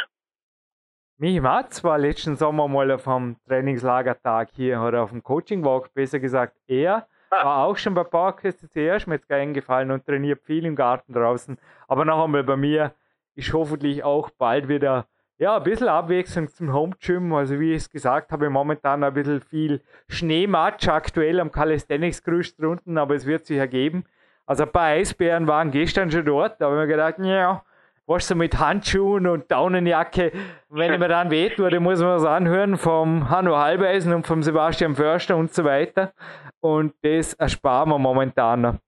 Mich 1.17 1.39
Matz 1.39 1.83
war 1.83 1.99
letzten 1.99 2.35
Sommer 2.35 2.67
mal 2.67 2.89
auf 2.91 3.07
einem 3.07 3.35
Trainingslagertag 3.47 4.49
hier 4.53 4.81
oder 4.81 5.03
auf 5.03 5.11
dem 5.11 5.21
Coaching 5.21 5.63
Walk, 5.63 5.93
besser 5.93 6.19
gesagt. 6.19 6.57
Er 6.67 7.07
ah. 7.29 7.45
war 7.45 7.65
auch 7.65 7.77
schon 7.77 7.93
bei 7.93 8.03
Parkkäste 8.03 8.67
zuerst, 8.67 9.05
mir 9.05 9.15
jetzt 9.15 9.31
eingefallen 9.31 9.91
und 9.91 10.05
trainiert 10.07 10.41
viel 10.41 10.65
im 10.65 10.75
Garten 10.75 11.13
draußen. 11.13 11.59
Aber 11.87 12.03
noch 12.03 12.23
einmal 12.23 12.43
bei 12.43 12.57
mir 12.57 12.93
ist 13.35 13.53
hoffentlich 13.53 14.03
auch 14.03 14.31
bald 14.31 14.67
wieder 14.67 15.05
ja, 15.37 15.57
ein 15.57 15.63
bisschen 15.63 15.87
Abwechslung 15.87 16.47
zum 16.47 16.73
Home 16.73 16.95
Gym. 16.99 17.31
Also 17.33 17.59
wie 17.59 17.73
ich 17.73 17.83
es 17.83 17.89
gesagt 17.91 18.31
habe, 18.31 18.49
momentan 18.49 19.03
ein 19.03 19.13
bisschen 19.13 19.39
viel 19.39 19.81
Schneematsch 20.07 20.87
aktuell 20.87 21.39
am 21.39 21.51
Calisthenics 21.51 22.23
Gerüst 22.23 22.59
drunten, 22.59 22.97
aber 22.97 23.13
es 23.13 23.27
wird 23.27 23.45
sich 23.45 23.57
ergeben. 23.57 24.05
Also 24.47 24.63
ein 24.63 24.71
paar 24.71 24.87
Eisbären 24.87 25.45
waren 25.45 25.69
gestern 25.69 26.09
schon 26.09 26.25
dort, 26.25 26.59
da 26.59 26.65
habe 26.65 26.75
ich 26.75 26.81
mir 26.81 26.87
gedacht, 26.87 27.19
ja, 27.19 27.63
was 28.05 28.27
so 28.27 28.35
mit 28.35 28.59
Handschuhen 28.59 29.27
und 29.27 29.49
Daunenjacke. 29.51 30.31
Wenn 30.69 30.93
ich 30.93 30.99
mir 30.99 31.07
dann 31.07 31.31
wehtue, 31.31 31.69
dann 31.69 31.83
muss 31.83 31.99
man 31.99 32.15
was 32.15 32.25
anhören 32.25 32.77
vom 32.77 33.29
Hanno 33.29 33.57
Halbeisen 33.57 34.13
und 34.13 34.27
vom 34.27 34.43
Sebastian 34.43 34.95
Förster 34.95 35.37
und 35.37 35.53
so 35.53 35.63
weiter. 35.63 36.13
Und 36.59 36.93
das 37.01 37.33
ersparen 37.33 37.89
wir 37.89 37.99
momentan. 37.99 38.79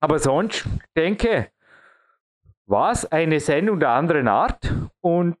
Aber 0.00 0.18
sonst, 0.18 0.66
denke, 0.96 1.50
war 2.66 2.92
es 2.92 3.10
eine 3.10 3.40
Sendung 3.40 3.80
der 3.80 3.90
anderen 3.90 4.28
Art 4.28 4.74
und 5.00 5.38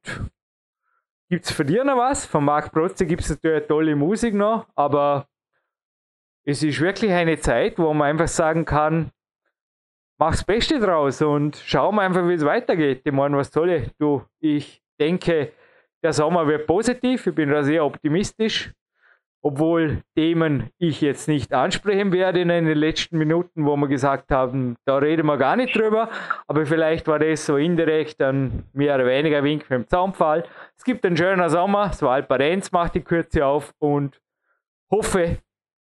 gibt 1.28 1.44
es 1.44 1.50
für 1.50 1.64
dich 1.64 1.82
noch 1.82 1.96
was? 1.96 2.24
Von 2.24 2.44
Marc 2.44 2.72
Protze 2.72 3.06
gibt 3.06 3.22
es 3.22 3.30
natürlich 3.30 3.66
tolle 3.66 3.96
Musik 3.96 4.34
noch, 4.34 4.66
aber 4.74 5.26
es 6.44 6.62
ist 6.62 6.80
wirklich 6.80 7.12
eine 7.12 7.38
Zeit, 7.38 7.78
wo 7.78 7.92
man 7.92 8.10
einfach 8.10 8.28
sagen 8.28 8.64
kann, 8.64 9.10
mach's 10.18 10.44
Beste 10.44 10.78
draus 10.78 11.22
und 11.22 11.56
schau 11.64 11.92
mal 11.92 12.06
einfach, 12.06 12.26
wie 12.26 12.34
es 12.34 12.44
weitergeht. 12.44 13.02
Ich 13.04 13.12
meine, 13.12 13.36
was 13.36 13.50
soll 13.52 13.70
ich? 13.70 13.90
Du, 13.98 14.22
ich 14.40 14.82
denke, 14.98 15.52
der 16.02 16.12
Sommer 16.12 16.46
wird 16.46 16.66
positiv. 16.66 17.26
Ich 17.26 17.34
bin 17.34 17.50
da 17.50 17.62
sehr 17.62 17.84
optimistisch. 17.84 18.72
Obwohl 19.42 20.02
Themen 20.16 20.70
ich 20.78 21.00
jetzt 21.00 21.28
nicht 21.28 21.52
ansprechen 21.52 22.10
werde 22.10 22.40
in 22.40 22.48
den 22.48 22.66
letzten 22.66 23.16
Minuten, 23.16 23.64
wo 23.64 23.76
wir 23.76 23.86
gesagt 23.86 24.32
haben, 24.32 24.76
da 24.84 24.96
reden 24.96 25.26
wir 25.26 25.36
gar 25.36 25.54
nicht 25.54 25.76
drüber. 25.76 26.08
Aber 26.48 26.66
vielleicht 26.66 27.06
war 27.06 27.20
das 27.20 27.46
so 27.46 27.56
indirekt 27.56 28.20
ein 28.20 28.64
mehr 28.72 28.96
oder 28.96 29.06
weniger 29.06 29.44
Wink 29.44 29.70
mit 29.70 29.78
dem 29.78 29.86
Zaunpfahl. 29.86 30.44
Es 30.76 30.82
gibt 30.82 31.06
einen 31.06 31.16
schönen 31.16 31.48
Sommer. 31.48 31.88
Das 31.88 32.02
Waldparenz 32.02 32.72
macht 32.72 32.96
die 32.96 33.02
Kürze 33.02 33.46
auf 33.46 33.72
und 33.78 34.20
hoffe, 34.90 35.38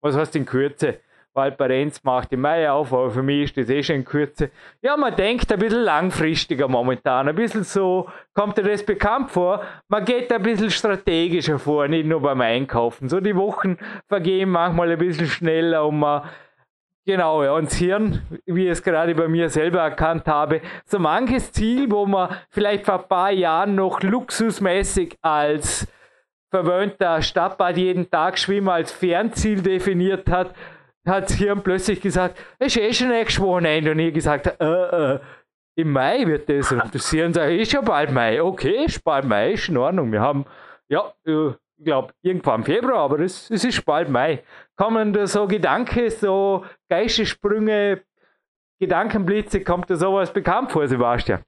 was 0.03 0.17
heißt 0.17 0.37
in 0.37 0.47
Kürze? 0.47 1.01
Valparenz 1.39 2.03
macht 2.05 2.33
im 2.33 2.41
Mai 2.41 2.71
auf, 2.71 2.93
aber 2.93 3.11
für 3.11 3.23
mich 3.23 3.45
ist 3.45 3.57
das 3.57 3.71
eh 3.71 3.83
schon 3.83 3.97
in 3.97 4.05
Kürze. 4.05 4.51
Ja, 4.83 4.97
man 4.97 5.15
denkt 5.15 5.51
ein 5.53 5.59
bisschen 5.59 5.83
langfristiger 5.83 6.69
momentan, 6.69 7.29
ein 7.29 7.35
bisschen 7.35 7.65
so, 7.65 8.09
kommt 8.35 8.59
dir 8.59 8.65
das 8.65 8.85
bekannt 8.85 9.31
vor, 9.31 9.63
man 9.89 10.05
geht 10.05 10.33
ein 10.33 10.43
bisschen 10.43 10.71
strategischer 10.71 11.59
vor, 11.59 11.89
nicht 11.89 12.07
nur 12.07 12.21
beim 12.21 12.41
Einkaufen. 12.41 13.09
So 13.09 13.21
die 13.21 13.37
Wochen 13.37 13.79
vergehen 14.09 14.51
manchmal 14.51 14.91
ein 14.91 14.99
bisschen 14.99 15.27
schneller 15.27 15.87
und 15.87 16.01
man 16.01 16.23
Genau, 17.07 17.43
ja, 17.43 17.53
und 17.53 17.71
das 17.71 17.79
Hirn, 17.79 18.21
wie 18.45 18.67
ich 18.67 18.73
es 18.73 18.83
gerade 18.83 19.15
bei 19.15 19.29
mir 19.29 19.49
selber 19.49 19.81
erkannt 19.81 20.27
habe, 20.27 20.61
so 20.85 20.99
manches 20.99 21.53
Ziel, 21.53 21.91
wo 21.91 22.05
man 22.05 22.37
vielleicht 22.51 22.85
vor 22.85 23.01
ein 23.01 23.09
paar 23.09 23.31
Jahren 23.31 23.77
noch 23.77 24.03
luxusmäßig 24.03 25.17
als 25.23 25.89
verwöhnter 26.51 27.23
Stadtbad 27.23 27.79
jeden 27.79 28.11
Tag 28.11 28.39
schwimmen 28.39 28.69
als 28.69 28.93
Fernziel 28.93 29.63
definiert 29.63 30.29
hat, 30.31 30.55
hat 31.09 31.25
das 31.25 31.37
Hirn 31.37 31.63
plötzlich 31.63 32.01
gesagt, 32.01 32.39
es 32.59 32.77
ist 32.77 32.83
eh 32.83 32.93
schon 32.93 33.09
nächstes 33.09 33.43
Wochenende. 33.43 33.93
Und 33.93 33.99
ich 33.99 34.15
gesagt, 34.15 34.47
äh, 34.61 35.15
äh, 35.15 35.21
im 35.77 35.93
Mai 35.93 36.27
wird 36.27 36.49
das. 36.49 36.73
Und 36.73 36.95
das 36.95 37.11
Hirn 37.11 37.33
sagt, 37.33 37.51
ist 37.53 37.73
ja 37.73 37.81
bald 37.81 38.13
Mai. 38.13 38.43
Okay, 38.43 38.85
ist 38.85 39.03
bald 39.05 39.25
Mai, 39.25 39.53
ist 39.53 39.69
in 39.69 39.77
Ordnung. 39.77 40.13
Wir 40.13 40.21
haben, 40.21 40.45
ja, 40.89 41.13
äh, 41.25 41.51
ich 41.79 41.85
glaube, 41.85 42.13
irgendwann 42.23 42.61
im 42.61 42.65
Februar, 42.65 42.99
aber 42.99 43.21
es, 43.21 43.51
es 43.51 43.65
ist 43.65 43.85
bald 43.85 44.09
Mai. 44.09 44.43
Kommen 44.77 45.13
da 45.13 45.27
so 45.27 45.47
Gedanken, 45.47 46.11
so 46.11 46.65
Geistesprünge, 46.89 48.03
Gedankenblitze, 48.81 49.63
kommt 49.63 49.89
da 49.89 49.97
sowas 49.97 50.33
bekannt 50.33 50.73
vor, 50.73 50.87
Sebastian? 50.89 51.45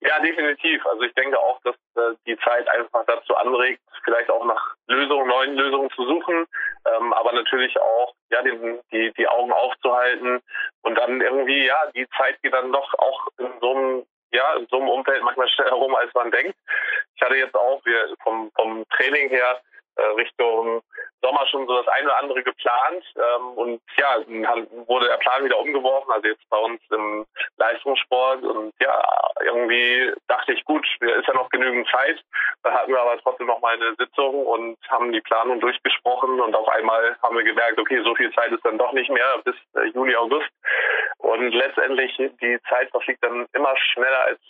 Ja, 0.00 0.20
definitiv. 0.20 0.86
Also 0.86 1.02
ich 1.02 1.14
denke 1.14 1.38
auch, 1.38 1.60
dass 1.62 1.74
äh, 1.96 2.14
die 2.26 2.38
Zeit 2.38 2.68
einfach 2.68 3.04
dazu 3.06 3.34
anregt, 3.34 3.80
vielleicht 4.04 4.30
auch 4.30 4.44
nach 4.44 4.74
Lösungen, 4.86 5.26
neuen 5.26 5.54
Lösungen 5.56 5.90
zu 5.90 6.06
suchen, 6.06 6.46
ähm, 6.86 7.12
aber 7.12 7.32
natürlich 7.32 7.78
auch 7.80 8.14
ja 8.30 8.42
den, 8.42 8.80
die 8.92 9.12
die 9.14 9.26
Augen 9.26 9.52
aufzuhalten 9.52 10.40
und 10.82 10.94
dann 10.94 11.20
irgendwie 11.20 11.66
ja 11.66 11.76
die 11.94 12.08
Zeit 12.16 12.40
geht 12.42 12.54
dann 12.54 12.72
doch 12.72 12.94
auch 12.94 13.26
in 13.38 13.52
so 13.60 13.74
einem 13.74 14.06
ja 14.30 14.54
in 14.54 14.68
so 14.70 14.78
einem 14.78 14.88
Umfeld 14.88 15.22
manchmal 15.24 15.48
schneller 15.48 15.70
herum, 15.70 15.94
als 15.96 16.14
man 16.14 16.30
denkt. 16.30 16.54
Ich 17.16 17.22
hatte 17.22 17.36
jetzt 17.36 17.56
auch 17.56 17.84
wir 17.84 18.14
vom 18.22 18.52
vom 18.54 18.84
Training 18.90 19.28
her 19.30 19.60
Richtung 20.16 20.82
Sommer 21.20 21.46
schon 21.48 21.66
so 21.66 21.76
das 21.76 21.88
eine 21.88 22.06
oder 22.06 22.18
andere 22.18 22.42
geplant 22.42 23.04
ähm, 23.16 23.46
und 23.56 23.80
ja, 23.96 24.18
wurde 24.86 25.08
der 25.08 25.16
Plan 25.16 25.44
wieder 25.44 25.58
umgeworfen, 25.58 26.12
also 26.12 26.28
jetzt 26.28 26.48
bei 26.48 26.58
uns 26.58 26.80
im 26.90 27.26
Leistungssport 27.56 28.42
und 28.42 28.72
ja, 28.80 29.02
irgendwie 29.44 30.12
dachte 30.28 30.52
ich, 30.52 30.64
gut, 30.64 30.86
ist 31.00 31.26
ja 31.26 31.34
noch 31.34 31.48
genügend 31.50 31.88
Zeit. 31.88 32.22
Da 32.62 32.72
hatten 32.72 32.92
wir 32.92 33.00
aber 33.00 33.18
trotzdem 33.18 33.48
noch 33.48 33.60
mal 33.60 33.74
eine 33.74 33.94
Sitzung 33.96 34.46
und 34.46 34.78
haben 34.88 35.12
die 35.12 35.20
Planung 35.20 35.60
durchgesprochen 35.60 36.40
und 36.40 36.54
auf 36.54 36.68
einmal 36.68 37.16
haben 37.22 37.36
wir 37.36 37.44
gemerkt, 37.44 37.78
okay, 37.80 38.00
so 38.04 38.14
viel 38.14 38.32
Zeit 38.34 38.52
ist 38.52 38.64
dann 38.64 38.78
doch 38.78 38.92
nicht 38.92 39.10
mehr 39.10 39.38
bis 39.44 39.56
äh, 39.74 39.88
Juli, 39.94 40.14
August 40.14 40.50
und 41.18 41.50
letztendlich 41.52 42.16
die 42.40 42.58
Zeit 42.68 42.90
verfliegt 42.90 43.24
dann 43.24 43.46
immer 43.52 43.76
schneller 43.76 44.24
als 44.26 44.40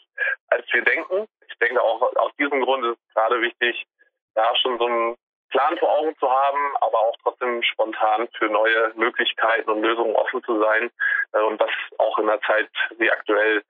als 0.50 0.66
wir 0.72 0.82
denken. 0.82 1.26
Ich 1.48 1.58
denke 1.58 1.80
auch 1.80 2.02
aus 2.16 2.32
diesem 2.38 2.60
Grund 2.60 2.84
ist 2.84 2.98
es 2.98 3.14
gerade 3.14 3.40
wichtig, 3.40 3.86
da 4.34 4.54
schon 4.56 4.78
so 4.78 4.86
ein 4.86 5.16
Plan 5.50 5.76
vor 5.78 5.90
Augen 5.98 6.14
zu 6.18 6.30
haben, 6.30 6.58
aber 6.80 6.98
auch 6.98 7.16
trotzdem 7.22 7.62
spontan 7.62 8.28
für 8.36 8.46
neue 8.46 8.92
Möglichkeiten 8.96 9.70
und 9.70 9.82
Lösungen 9.82 10.14
offen 10.14 10.42
zu 10.44 10.60
sein. 10.60 10.90
Äh, 11.32 11.40
und 11.40 11.60
das 11.60 11.70
auch 11.98 12.18
in 12.18 12.28
einer 12.28 12.40
Zeit 12.42 12.68
wie 12.98 13.10
aktuell 13.10 13.62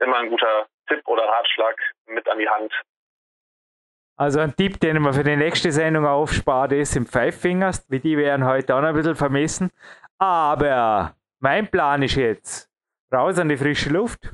immer 0.00 0.18
ein 0.18 0.30
guter 0.30 0.66
Tipp 0.88 1.02
oder 1.06 1.24
Ratschlag 1.24 1.76
mit 2.06 2.28
an 2.28 2.38
die 2.38 2.48
Hand. 2.48 2.72
Also 4.16 4.40
ein 4.40 4.54
Tipp, 4.56 4.80
den 4.80 5.00
man 5.00 5.12
für 5.12 5.22
die 5.22 5.36
nächste 5.36 5.70
Sendung 5.70 6.04
aufspart, 6.06 6.72
ist 6.72 6.96
im 6.96 7.06
Five 7.06 7.40
Fingers. 7.40 7.86
Wie 7.88 8.00
die 8.00 8.16
werden 8.16 8.44
heute 8.44 8.74
auch 8.74 8.80
noch 8.80 8.88
ein 8.88 8.94
bisschen 8.94 9.14
vermessen. 9.14 9.70
Aber 10.18 11.14
mein 11.38 11.68
Plan 11.70 12.02
ist 12.02 12.16
jetzt 12.16 12.68
raus 13.12 13.38
an 13.38 13.48
die 13.48 13.56
frische 13.56 13.90
Luft, 13.90 14.32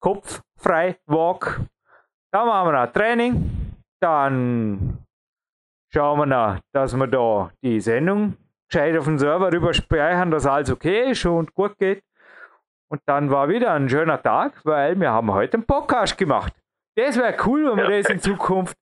Kopf 0.00 0.40
frei, 0.56 0.96
Walk, 1.06 1.60
Dann 2.30 2.46
machen 2.46 2.68
wir 2.68 2.86
noch 2.86 2.92
Training. 2.92 3.76
Dann 4.00 4.98
schauen 5.90 6.18
wir 6.18 6.26
noch, 6.26 6.58
dass 6.72 6.96
wir 6.96 7.06
da 7.06 7.50
die 7.62 7.80
Sendung 7.80 8.36
gescheit 8.68 8.96
auf 8.96 9.04
den 9.04 9.18
Server 9.18 9.52
rüber 9.52 9.72
speichern, 9.72 10.30
dass 10.30 10.46
alles 10.46 10.70
okay 10.70 11.10
ist 11.10 11.24
und 11.24 11.54
gut 11.54 11.78
geht. 11.78 12.02
Und 12.90 13.02
dann 13.06 13.30
war 13.30 13.48
wieder 13.48 13.72
ein 13.72 13.88
schöner 13.88 14.22
Tag, 14.22 14.64
weil 14.64 14.98
wir 14.98 15.10
haben 15.10 15.32
heute 15.32 15.58
einen 15.58 15.66
Podcast 15.66 16.16
gemacht. 16.16 16.54
Das 16.96 17.16
wäre 17.16 17.36
cool, 17.46 17.70
wenn 17.70 17.76
wir 17.76 17.90
ja. 17.90 18.02
das 18.02 18.10
in 18.10 18.20
Zukunft 18.20 18.76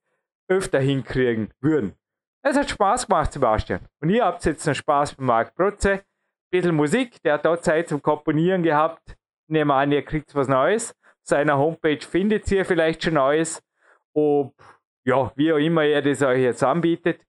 öfter 0.49 0.79
hinkriegen 0.79 1.51
würden. 1.59 1.93
Es 2.41 2.57
hat 2.57 2.69
Spaß 2.69 3.07
gemacht, 3.07 3.33
Sebastian. 3.33 3.81
Und 3.99 4.09
ihr 4.09 4.23
habt 4.23 4.45
jetzt 4.45 4.65
noch 4.65 4.73
Spaß 4.73 5.17
mit 5.17 5.27
Marc 5.27 5.53
Protze. 5.55 5.91
Ein 5.91 6.01
bisschen 6.49 6.75
Musik, 6.75 7.21
der 7.23 7.33
hat 7.33 7.45
da 7.45 7.59
Zeit 7.59 7.89
zum 7.89 8.01
Komponieren 8.01 8.63
gehabt. 8.63 9.17
Nehmen 9.47 9.69
wir 9.69 9.75
an, 9.75 9.91
ihr 9.91 10.03
kriegt 10.03 10.33
was 10.33 10.47
Neues. 10.47 10.95
Seiner 11.21 11.57
Homepage 11.57 11.99
findet 11.99 12.49
ihr 12.51 12.63
vielleicht 12.63 13.03
schon 13.03 13.15
Neues. 13.15 13.61
Ob, 14.13 14.53
ja, 15.07 15.31
wie 15.35 15.53
auch 15.53 15.57
immer 15.57 15.85
er 15.85 16.01
das 16.01 16.21
euch 16.21 16.41
jetzt 16.41 16.63
anbietet. 16.63 17.21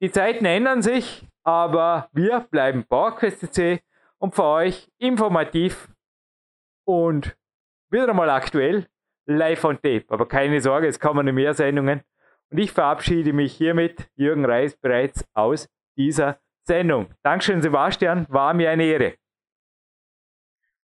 Die 0.00 0.10
Zeiten 0.10 0.46
ändern 0.46 0.80
sich, 0.80 1.26
aber 1.44 2.08
wir 2.12 2.46
bleiben 2.50 2.86
PowerQuest.c 2.88 3.80
und 4.18 4.34
für 4.34 4.44
euch 4.44 4.88
informativ 4.98 5.88
und 6.86 7.36
wieder 7.90 8.08
einmal 8.08 8.30
aktuell, 8.30 8.86
live 9.26 9.64
on 9.64 9.76
tape. 9.76 10.06
Aber 10.08 10.26
keine 10.26 10.62
Sorge, 10.62 10.86
es 10.86 10.98
kommen 10.98 11.32
mehr 11.34 11.52
Sendungen. 11.52 12.02
Und 12.50 12.58
ich 12.58 12.72
verabschiede 12.72 13.34
mich 13.34 13.54
hiermit, 13.54 14.08
Jürgen 14.14 14.46
Reis, 14.46 14.74
bereits 14.76 15.28
aus 15.34 15.68
dieser 15.96 16.40
Sendung. 16.62 17.14
Dankeschön, 17.22 17.60
Sebastian, 17.60 18.26
war 18.30 18.54
mir 18.54 18.70
eine 18.70 18.84
Ehre. 18.84 19.14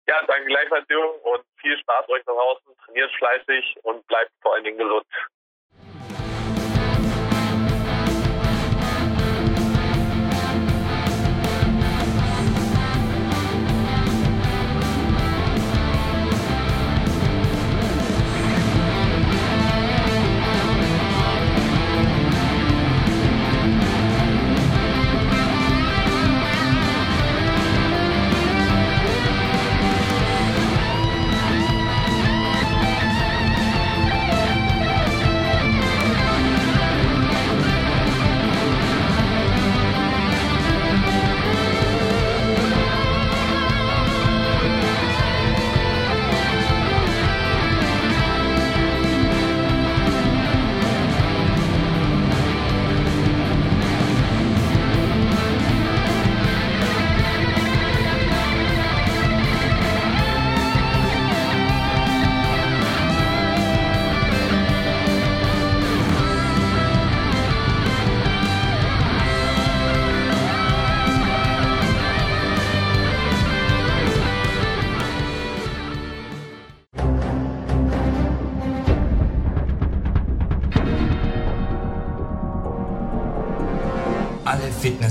Ja, 0.06 0.20
danke 0.26 0.46
gleichfalls, 0.46 0.86
Jürgen, 0.90 1.18
und 1.22 1.42
viel 1.56 1.76
Spaß 1.78 2.06
euch 2.10 2.22
da 2.26 2.32
draußen. 2.32 2.76
Trainiert 2.84 3.10
fleißig 3.16 3.78
und 3.82 4.06
bleibt 4.06 4.32
vor 4.42 4.54
allen 4.54 4.64
Dingen 4.64 4.78
gesund. 4.78 5.06